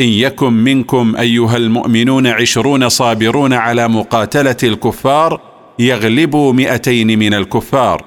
ان 0.00 0.06
يكن 0.06 0.52
منكم 0.52 1.16
أيها 1.16 1.56
المؤمنون 1.56 2.26
عشرون 2.26 2.88
صابرون 2.88 3.52
على 3.52 3.88
مقاتلة 3.88 4.56
الكفار 4.62 5.40
يغلبوا 5.78 6.52
مئتين 6.52 7.18
من 7.18 7.34
الكفار 7.34 8.04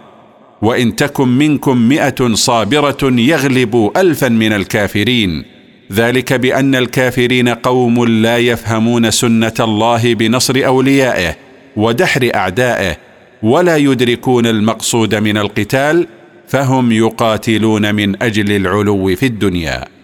وإن 0.62 0.96
تكن 0.96 1.28
منكم 1.28 1.78
مئة 1.78 2.34
صابرة 2.34 2.98
يغلبوا 3.04 4.02
الفا 4.02 4.30
من 4.30 4.54
الكافرين. 4.54 5.44
ذلك 5.92 6.34
بأن 6.34 6.76
الكافرين 6.76 7.50
قوم 7.50 8.06
لا 8.06 8.38
يفهمون 8.38 9.12
سنة 9.12 9.54
الله 9.60 10.14
بنصر 10.14 10.62
أوليائه 10.66 11.36
ودحر 11.76 12.32
أعدائه 12.36 12.98
ولا 13.44 13.78
يدركون 13.78 14.46
المقصود 14.46 15.16
من 15.16 15.38
القتال 15.38 16.08
فهم 16.48 16.92
يقاتلون 16.92 17.96
من 17.96 18.24
أجل 18.24 18.52
العلو 18.52 19.16
في 19.16 19.26
الدنيا. 19.26 19.95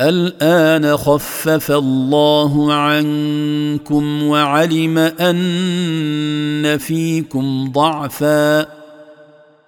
الآن 0.00 0.96
خفف 0.96 1.70
الله 1.70 2.72
عنكم 2.72 4.22
وعلم 4.22 4.98
أن 4.98 6.78
فيكم 6.78 7.72
ضعفا 7.72 8.66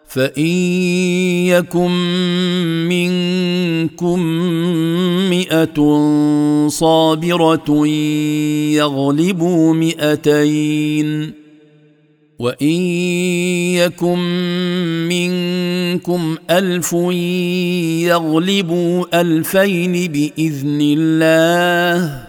فإن 0.08 0.46
يكن 1.46 1.90
منكم 2.88 4.20
مئة 5.30 5.98
صابرة 6.68 7.86
يغلبوا 8.76 9.74
مئتين 9.74 11.37
وان 12.38 12.80
يكن 13.74 14.18
منكم 15.08 16.36
الف 16.50 16.92
يغلبوا 18.12 19.20
الفين 19.20 20.12
باذن 20.12 20.78
الله 20.82 22.24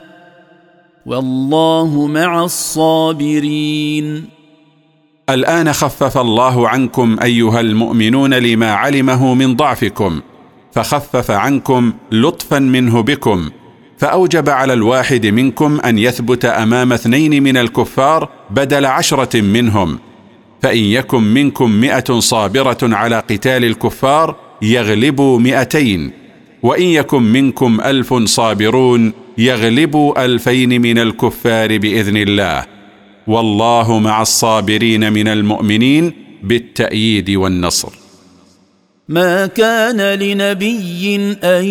والله 1.05 2.07
مع 2.07 2.43
الصابرين 2.43 4.25
الآن 5.29 5.73
خفف 5.73 6.17
الله 6.17 6.69
عنكم 6.69 7.17
أيها 7.23 7.59
المؤمنون 7.59 8.33
لما 8.33 8.73
علمه 8.73 9.33
من 9.33 9.55
ضعفكم 9.55 10.21
فخفف 10.71 11.31
عنكم 11.31 11.93
لطفا 12.11 12.59
منه 12.59 13.01
بكم. 13.01 13.49
فأوجب 13.99 14.49
على 14.49 14.73
الواحد 14.73 15.25
منكم 15.25 15.79
أن 15.79 15.97
يثبت 15.97 16.45
أمام 16.45 16.93
اثنين 16.93 17.43
من 17.43 17.57
الكفار 17.57 18.29
بدل 18.49 18.85
عشرة 18.85 19.41
منهم. 19.41 19.99
فإن 20.61 20.77
يكن 20.77 21.23
منكم 21.23 21.71
مئة 21.71 22.19
صابرة 22.19 22.77
على 22.83 23.19
قتال 23.19 23.65
الكفار 23.65 24.35
يغلبوا 24.61 25.39
مئتين 25.39 26.11
وإن 26.63 26.83
يكن 26.83 27.23
منكم 27.23 27.81
ألف 27.81 28.13
صابرون 28.13 29.13
يغلبوا 29.37 30.25
ألفين 30.25 30.81
من 30.81 30.97
الكفار 30.97 31.77
بإذن 31.77 32.17
الله. 32.17 32.65
والله 33.27 33.99
مع 33.99 34.21
الصابرين 34.21 35.13
من 35.13 35.27
المؤمنين 35.27 36.13
بالتأييد 36.43 37.29
والنصر. 37.29 37.98
ما 39.09 39.47
كان 39.47 40.19
لنبي 40.19 41.15
أن 41.43 41.65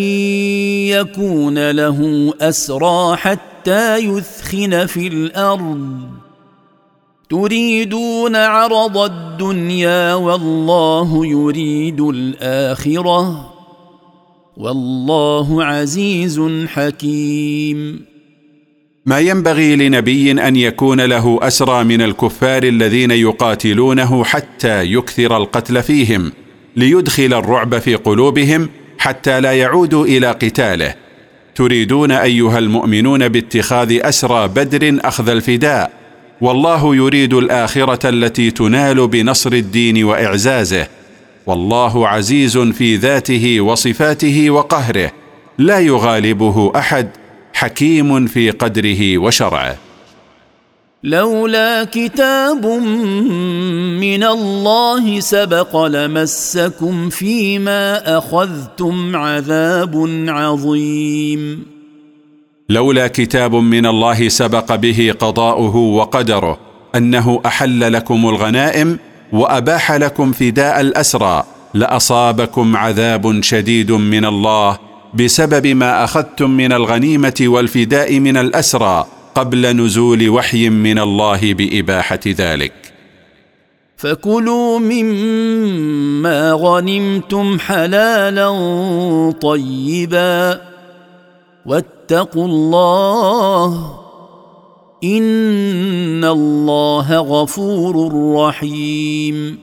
يكون 0.90 1.70
له 1.70 2.32
أسرى 2.40 3.16
حتى 3.16 3.96
يثخن 3.96 4.86
في 4.86 5.06
الأرض. 5.06 6.00
تريدون 7.30 8.36
عرض 8.36 8.98
الدنيا 8.98 10.14
والله 10.14 11.26
يريد 11.26 12.00
الآخرة. 12.00 13.54
والله 14.56 15.64
عزيز 15.64 16.40
حكيم. 16.66 18.04
ما 19.06 19.20
ينبغي 19.20 19.76
لنبي 19.76 20.32
أن 20.32 20.56
يكون 20.56 21.00
له 21.00 21.38
أسرى 21.42 21.84
من 21.84 22.02
الكفار 22.02 22.62
الذين 22.62 23.10
يقاتلونه 23.10 24.24
حتى 24.24 24.82
يكثر 24.82 25.36
القتل 25.36 25.82
فيهم. 25.82 26.32
ليدخل 26.78 27.34
الرعب 27.34 27.78
في 27.78 27.94
قلوبهم 27.94 28.68
حتى 28.98 29.40
لا 29.40 29.52
يعودوا 29.52 30.06
إلى 30.06 30.30
قتاله. 30.30 30.94
تريدون 31.54 32.10
أيها 32.10 32.58
المؤمنون 32.58 33.28
باتخاذ 33.28 33.98
أسرى 34.02 34.48
بدر 34.48 34.98
أخذ 35.04 35.28
الفداء. 35.28 35.90
والله 36.40 36.96
يريد 36.96 37.34
الآخرة 37.34 38.08
التي 38.08 38.50
تنال 38.50 39.08
بنصر 39.08 39.52
الدين 39.52 40.04
وإعزازه. 40.04 40.86
والله 41.46 42.08
عزيز 42.08 42.58
في 42.58 42.96
ذاته 42.96 43.60
وصفاته 43.60 44.50
وقهره. 44.50 45.10
لا 45.58 45.78
يغالبه 45.78 46.72
أحد. 46.76 47.08
حكيم 47.52 48.26
في 48.26 48.50
قدره 48.50 49.18
وشرعه. 49.18 49.87
لولا 51.04 51.84
كتاب 51.84 52.66
من 52.66 54.24
الله 54.24 55.20
سبق 55.20 55.86
لمسكم 55.86 57.08
فيما 57.08 58.18
أخذتم 58.18 59.16
عذاب 59.16 60.24
عظيم. 60.28 61.66
لولا 62.68 63.06
كتاب 63.06 63.54
من 63.54 63.86
الله 63.86 64.28
سبق 64.28 64.74
به 64.74 65.14
قضاؤه 65.18 65.76
وقدره 65.76 66.58
أنه 66.94 67.40
أحل 67.46 67.92
لكم 67.92 68.28
الغنائم 68.28 68.98
وأباح 69.32 69.92
لكم 69.92 70.32
فداء 70.32 70.80
الأسرى 70.80 71.44
لأصابكم 71.74 72.76
عذاب 72.76 73.42
شديد 73.42 73.92
من 73.92 74.24
الله 74.24 74.78
بسبب 75.14 75.66
ما 75.66 76.04
أخذتم 76.04 76.50
من 76.50 76.72
الغنيمة 76.72 77.34
والفداء 77.40 78.20
من 78.20 78.36
الأسرى. 78.36 79.06
قبل 79.34 79.76
نزول 79.76 80.28
وحي 80.28 80.68
من 80.68 80.98
الله 80.98 81.54
بإباحة 81.54 82.20
ذلك. 82.26 82.72
فكلوا 83.96 84.78
مما 84.78 86.52
غنمتم 86.52 87.58
حلالا 87.58 88.50
طيبا 89.40 90.60
واتقوا 91.66 92.46
الله 92.46 93.94
إن 95.04 96.24
الله 96.24 97.16
غفور 97.18 98.12
رحيم. 98.34 99.58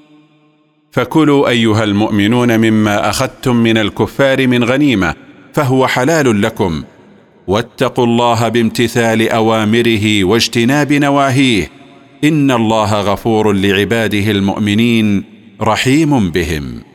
فكلوا 0.92 1.50
أيها 1.50 1.84
المؤمنون 1.84 2.58
مما 2.58 3.10
أخذتم 3.10 3.56
من 3.56 3.78
الكفار 3.78 4.48
من 4.48 4.64
غنيمة 4.64 5.16
فهو 5.54 5.88
حلال 5.88 6.42
لكم. 6.42 6.84
واتقوا 7.48 8.06
الله 8.06 8.50
بامتثال 8.50 9.30
أوامره 9.30 10.24
واجتناب 10.24 10.94
نواهيه. 10.94 11.70
إن 12.24 12.52
الله 12.52 13.02
غفور 13.02 13.54
لعباده 13.54 14.32
المؤمنين 14.32 15.24
رحيم 15.62 16.30
بهم. 16.30 16.95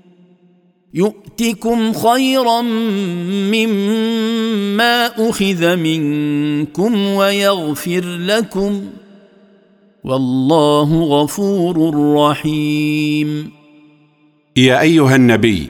يؤتكم 0.93 1.93
خيرا 1.93 2.61
مما 3.51 5.07
أخذ 5.29 5.75
منكم 5.75 7.05
ويغفر 7.05 8.01
لكم 8.05 8.83
والله 10.03 11.03
غفور 11.03 11.93
رحيم. 12.15 13.51
يا 14.57 14.81
أيها 14.81 15.15
النبي 15.15 15.69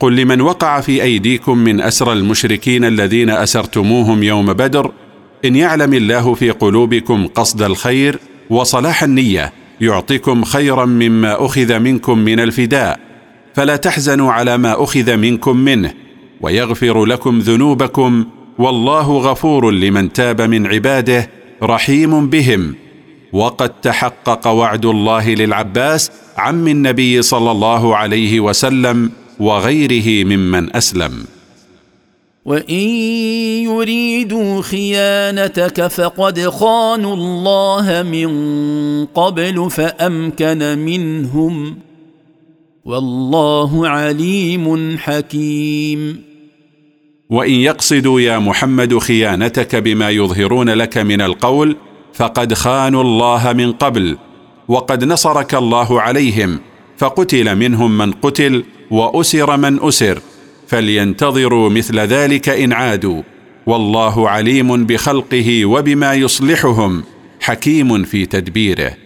قل 0.00 0.16
لمن 0.16 0.40
وقع 0.40 0.80
في 0.80 1.02
أيديكم 1.02 1.58
من 1.58 1.80
اسرى 1.80 2.12
المشركين 2.12 2.84
الذين 2.84 3.30
أسرتموهم 3.30 4.22
يوم 4.22 4.52
بدر 4.52 4.92
إن 5.44 5.56
يعلم 5.56 5.94
الله 5.94 6.34
في 6.34 6.50
قلوبكم 6.50 7.26
قصد 7.26 7.62
الخير 7.62 8.18
وصلاح 8.50 9.02
النية 9.02 9.52
يعطيكم 9.80 10.44
خيرا 10.44 10.84
مما 10.84 11.46
أخذ 11.46 11.78
منكم 11.78 12.18
من 12.18 12.40
الفداء. 12.40 13.05
فلا 13.56 13.76
تحزنوا 13.76 14.32
على 14.32 14.58
ما 14.58 14.84
أخذ 14.84 15.16
منكم 15.16 15.56
منه 15.56 15.94
ويغفر 16.40 17.04
لكم 17.04 17.38
ذنوبكم 17.38 18.24
والله 18.58 19.18
غفور 19.18 19.70
لمن 19.70 20.12
تاب 20.12 20.42
من 20.42 20.66
عباده 20.66 21.30
رحيم 21.62 22.30
بهم. 22.30 22.74
وقد 23.32 23.70
تحقق 23.80 24.46
وعد 24.46 24.86
الله 24.86 25.34
للعباس 25.34 26.10
عم 26.36 26.68
النبي 26.68 27.22
صلى 27.22 27.50
الله 27.50 27.96
عليه 27.96 28.40
وسلم 28.40 29.10
وغيره 29.40 30.24
ممن 30.24 30.76
أسلم. 30.76 31.24
وإن 32.44 32.88
يريدوا 33.64 34.62
خيانتك 34.62 35.86
فقد 35.86 36.40
خانوا 36.40 37.14
الله 37.14 38.02
من 38.02 38.30
قبل 39.06 39.70
فأمكن 39.70 40.78
منهم 40.78 41.85
والله 42.86 43.88
عليم 43.88 44.98
حكيم. 44.98 46.22
وإن 47.30 47.52
يقصدوا 47.52 48.20
يا 48.20 48.38
محمد 48.38 48.98
خيانتك 48.98 49.76
بما 49.76 50.10
يظهرون 50.10 50.70
لك 50.70 50.98
من 50.98 51.20
القول 51.20 51.76
فقد 52.14 52.54
خانوا 52.54 53.02
الله 53.02 53.52
من 53.52 53.72
قبل 53.72 54.16
وقد 54.68 55.04
نصرك 55.04 55.54
الله 55.54 56.00
عليهم 56.00 56.58
فقتل 56.98 57.56
منهم 57.56 57.98
من 57.98 58.12
قتل 58.12 58.64
وأسر 58.90 59.56
من 59.56 59.82
أسر 59.82 60.18
فلينتظروا 60.66 61.70
مثل 61.70 61.98
ذلك 61.98 62.48
إن 62.48 62.72
عادوا. 62.72 63.22
والله 63.66 64.28
عليم 64.28 64.86
بخلقه 64.86 65.64
وبما 65.64 66.14
يصلحهم 66.14 67.04
حكيم 67.40 68.04
في 68.04 68.26
تدبيره. 68.26 69.05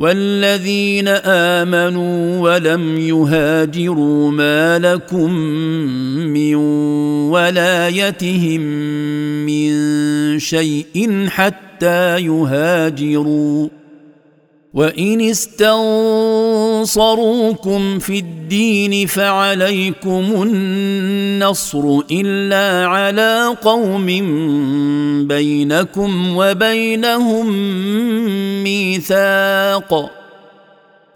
والذين 0.00 1.08
آمنوا 1.08 2.38
ولم 2.40 2.98
يهاجروا 2.98 4.30
ما 4.30 4.78
لكم 4.78 5.32
من 6.32 6.54
ولايتهم 7.28 8.60
من 9.46 9.72
شيء 10.38 11.26
حتى 11.28 12.18
يهاجروا 12.20 13.68
وان 14.74 15.20
استنصروكم 15.20 16.78
في 17.98 18.18
الدين 18.18 19.06
فعليكم 19.06 20.24
النصر 20.42 21.98
الا 22.10 22.86
على 22.88 23.56
قوم 23.62 24.06
بينكم 25.28 26.36
وبينهم 26.36 27.46
ميثاق 28.62 30.10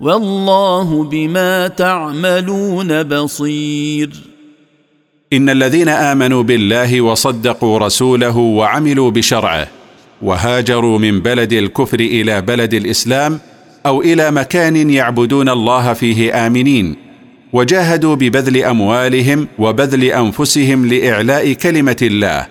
والله 0.00 1.04
بما 1.04 1.68
تعملون 1.68 3.02
بصير 3.02 4.10
ان 5.32 5.50
الذين 5.50 5.88
امنوا 5.88 6.42
بالله 6.42 7.00
وصدقوا 7.00 7.78
رسوله 7.78 8.36
وعملوا 8.36 9.10
بشرعه 9.10 9.68
وهاجروا 10.22 10.98
من 10.98 11.20
بلد 11.20 11.52
الكفر 11.52 12.00
إلى 12.00 12.40
بلد 12.40 12.74
الإسلام 12.74 13.38
أو 13.86 14.02
إلى 14.02 14.30
مكان 14.30 14.90
يعبدون 14.90 15.48
الله 15.48 15.92
فيه 15.92 16.46
آمنين 16.46 16.96
وجاهدوا 17.52 18.14
ببذل 18.14 18.64
أموالهم 18.64 19.48
وبذل 19.58 20.04
أنفسهم 20.04 20.86
لإعلاء 20.86 21.52
كلمة 21.52 21.96
الله. 22.02 22.46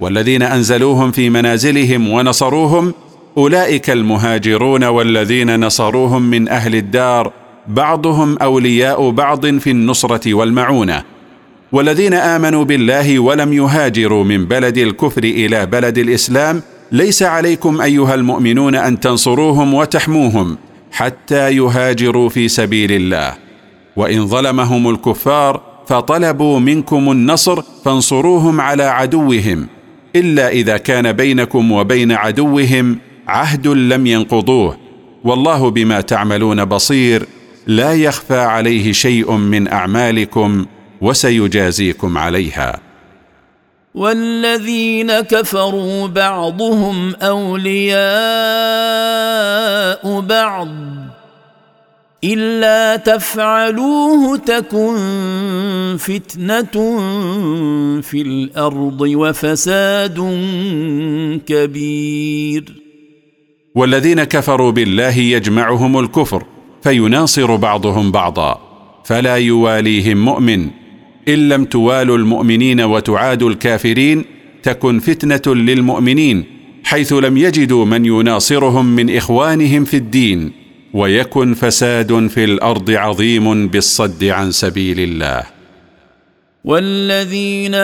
والذين 0.00 0.42
أنزلوهم 0.42 1.10
في 1.10 1.30
منازلهم 1.30 2.08
ونصروهم 2.08 2.94
أولئك 3.36 3.90
المهاجرون 3.90 4.84
والذين 4.84 5.60
نصروهم 5.60 6.22
من 6.22 6.48
أهل 6.48 6.74
الدار 6.74 7.32
بعضهم 7.68 8.38
أولياء 8.38 9.10
بعض 9.10 9.46
في 9.46 9.70
النصرة 9.70 10.34
والمعونة. 10.34 11.02
والذين 11.72 12.14
آمنوا 12.14 12.64
بالله 12.64 13.18
ولم 13.18 13.52
يهاجروا 13.52 14.24
من 14.24 14.44
بلد 14.44 14.78
الكفر 14.78 15.24
إلى 15.24 15.66
بلد 15.66 15.98
الإسلام 15.98 16.62
ليس 16.92 17.22
عليكم 17.22 17.80
أيها 17.80 18.14
المؤمنون 18.14 18.74
أن 18.74 19.00
تنصروهم 19.00 19.74
وتحموهم 19.74 20.58
حتى 20.92 21.56
يهاجروا 21.56 22.28
في 22.28 22.48
سبيل 22.48 22.92
الله. 22.92 23.34
وإن 23.96 24.26
ظلمهم 24.26 24.90
الكفار 24.90 25.60
فطلبوا 25.86 26.58
منكم 26.58 27.10
النصر 27.10 27.62
فانصروهم 27.84 28.60
على 28.60 28.82
عدوهم 28.82 29.66
إلا 30.16 30.48
إذا 30.48 30.76
كان 30.76 31.12
بينكم 31.12 31.72
وبين 31.72 32.12
عدوهم 32.12 32.98
عهد 33.28 33.66
لم 33.66 34.06
ينقضوه. 34.06 34.76
والله 35.24 35.70
بما 35.70 36.00
تعملون 36.00 36.64
بصير 36.64 37.26
لا 37.66 37.94
يخفى 37.94 38.38
عليه 38.38 38.92
شيء 38.92 39.32
من 39.32 39.68
أعمالكم 39.68 40.66
وسيجازيكم 41.00 42.18
عليها. 42.18 42.87
والذين 43.94 45.20
كفروا 45.20 46.06
بعضهم 46.06 47.14
أولياء 47.14 48.00
بعض. 50.20 50.68
إلا 52.24 52.96
تفعلوه 52.96 54.36
تكن 54.38 54.96
فتنة 55.98 56.98
في 58.00 58.22
الأرض 58.22 59.00
وفساد 59.00 60.18
كبير. 61.46 62.82
والذين 63.74 64.24
كفروا 64.24 64.70
بالله 64.70 65.18
يجمعهم 65.18 65.98
الكفر 65.98 66.44
فيناصر 66.82 67.56
بعضهم 67.56 68.12
بعضا 68.12 68.60
فلا 69.04 69.36
يواليهم 69.36 70.24
مؤمن 70.24 70.70
إن 71.28 71.48
لم 71.48 71.64
توالوا 71.64 72.18
المؤمنين 72.18 72.80
وتعادوا 72.80 73.50
الكافرين 73.50 74.24
تكن 74.62 74.98
فتنة 74.98 75.54
للمؤمنين 75.54 76.44
حيث 76.84 77.12
لم 77.12 77.36
يجدوا 77.36 77.84
من 77.84 78.04
يناصرهم 78.04 78.86
من 78.86 79.16
إخوانهم 79.16 79.84
في 79.84 79.96
الدين 79.96 80.52
ويكن 80.94 81.54
فساد 81.54 82.26
في 82.26 82.44
الأرض 82.44 82.90
عظيم 82.90 83.68
بالصد 83.68 84.24
عن 84.24 84.50
سبيل 84.50 85.00
الله. 85.00 85.57
والذين 86.68 87.74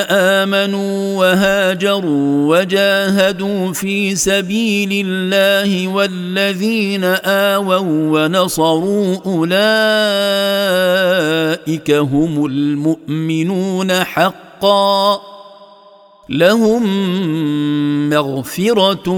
آمنوا 0.44 1.18
وهاجروا 1.18 2.58
وجاهدوا 2.58 3.72
في 3.72 4.16
سبيل 4.16 5.06
الله 5.06 5.88
والذين 5.88 7.04
آووا 7.24 7.78
ونصروا 7.80 9.16
أولئك 9.26 9.50
هم 11.90 12.46
المؤمنون 12.46 13.92
حقا 13.92 15.20
لهم 16.28 16.82
مغفرة 18.10 19.10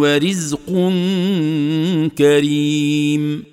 ورزق 0.00 0.92
كريم. 2.18 3.44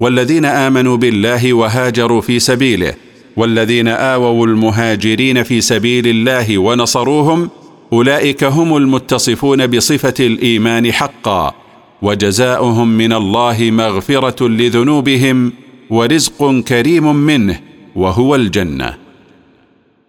والذين 0.00 0.44
آمنوا 0.44 0.96
بالله 0.96 1.52
وهاجروا 1.52 2.20
في 2.20 2.38
سبيله 2.38 3.07
والذين 3.38 3.88
آووا 3.88 4.46
المهاجرين 4.46 5.42
في 5.42 5.60
سبيل 5.60 6.06
الله 6.06 6.58
ونصروهم 6.58 7.50
أولئك 7.92 8.44
هم 8.44 8.76
المتصفون 8.76 9.66
بصفة 9.66 10.14
الإيمان 10.20 10.92
حقا 10.92 11.54
وجزاؤهم 12.02 12.88
من 12.88 13.12
الله 13.12 13.56
مغفرة 13.60 14.48
لذنوبهم 14.48 15.52
ورزق 15.90 16.60
كريم 16.68 17.16
منه 17.16 17.60
وهو 17.96 18.34
الجنة. 18.34 18.94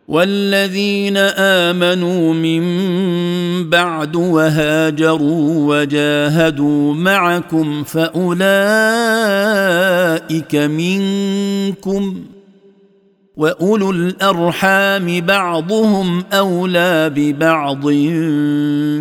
والذين 0.07 1.17
آمنوا 1.37 2.33
من 2.33 2.63
بعد 3.69 4.15
وهاجروا 4.15 5.75
وجاهدوا 5.75 6.93
معكم 6.93 7.83
فأولئك 7.83 8.55
منكم. 10.55 12.15
واولو 13.39 13.91
الارحام 13.91 15.21
بعضهم 15.21 16.23
اولى 16.33 17.11
ببعض 17.15 17.89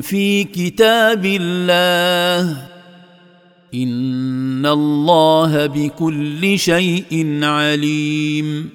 في 0.02 0.44
كتاب 0.44 1.24
الله 1.24 2.56
ان 3.74 4.66
الله 4.66 5.66
بكل 5.66 6.58
شيء 6.58 7.38
عليم. 7.42 8.68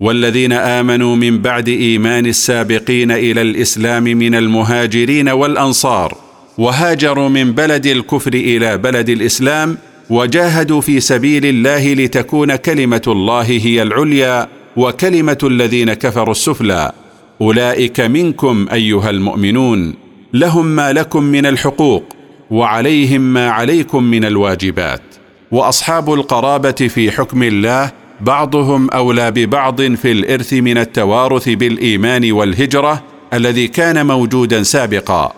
والذين 0.00 0.52
امنوا 0.52 1.16
من 1.16 1.38
بعد 1.42 1.68
ايمان 1.68 2.26
السابقين 2.26 3.10
إلى 3.10 3.42
الاسلام 3.42 4.02
من 4.02 4.34
المهاجرين 4.34 5.28
والانصار 5.28 6.16
وهاجروا 6.58 7.28
من 7.28 7.52
بلد 7.52 7.86
الكفر 7.86 8.34
إلى 8.34 8.78
بلد 8.78 9.08
الاسلام 9.08 9.78
وجاهدوا 10.10 10.80
في 10.80 11.00
سبيل 11.00 11.46
الله 11.46 11.94
لتكون 11.94 12.56
كلمة 12.56 13.02
الله 13.06 13.42
هي 13.42 13.82
العليا 13.82 14.48
وكلمة 14.76 15.38
الذين 15.42 15.92
كفروا 15.94 16.30
السفلى. 16.30 16.92
أولئك 17.40 18.00
منكم 18.00 18.66
أيها 18.72 19.10
المؤمنون. 19.10 19.94
لهم 20.32 20.66
ما 20.66 20.92
لكم 20.92 21.22
من 21.22 21.46
الحقوق 21.46 22.04
وعليهم 22.50 23.20
ما 23.20 23.50
عليكم 23.50 24.04
من 24.04 24.24
الواجبات. 24.24 25.02
وأصحاب 25.50 26.14
القرابة 26.14 26.70
في 26.70 27.10
حكم 27.10 27.42
الله 27.42 27.92
بعضهم 28.20 28.90
أولى 28.90 29.30
ببعض 29.30 29.82
في 29.82 30.12
الإرث 30.12 30.52
من 30.52 30.78
التوارث 30.78 31.48
بالإيمان 31.48 32.32
والهجرة 32.32 33.02
الذي 33.32 33.68
كان 33.68 34.06
موجودا 34.06 34.62
سابقا. 34.62 35.32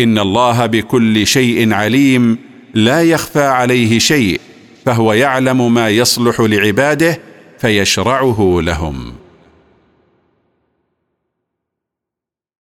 إن 0.00 0.18
الله 0.18 0.66
بكل 0.66 1.26
شيء 1.26 1.72
عليم. 1.72 2.47
لا 2.74 3.02
يخفى 3.02 3.42
عليه 3.42 3.98
شيء 3.98 4.40
فهو 4.84 5.12
يعلم 5.12 5.74
ما 5.74 5.88
يصلح 5.88 6.40
لعباده 6.40 7.18
فيشرعه 7.58 8.60
لهم. 8.62 9.12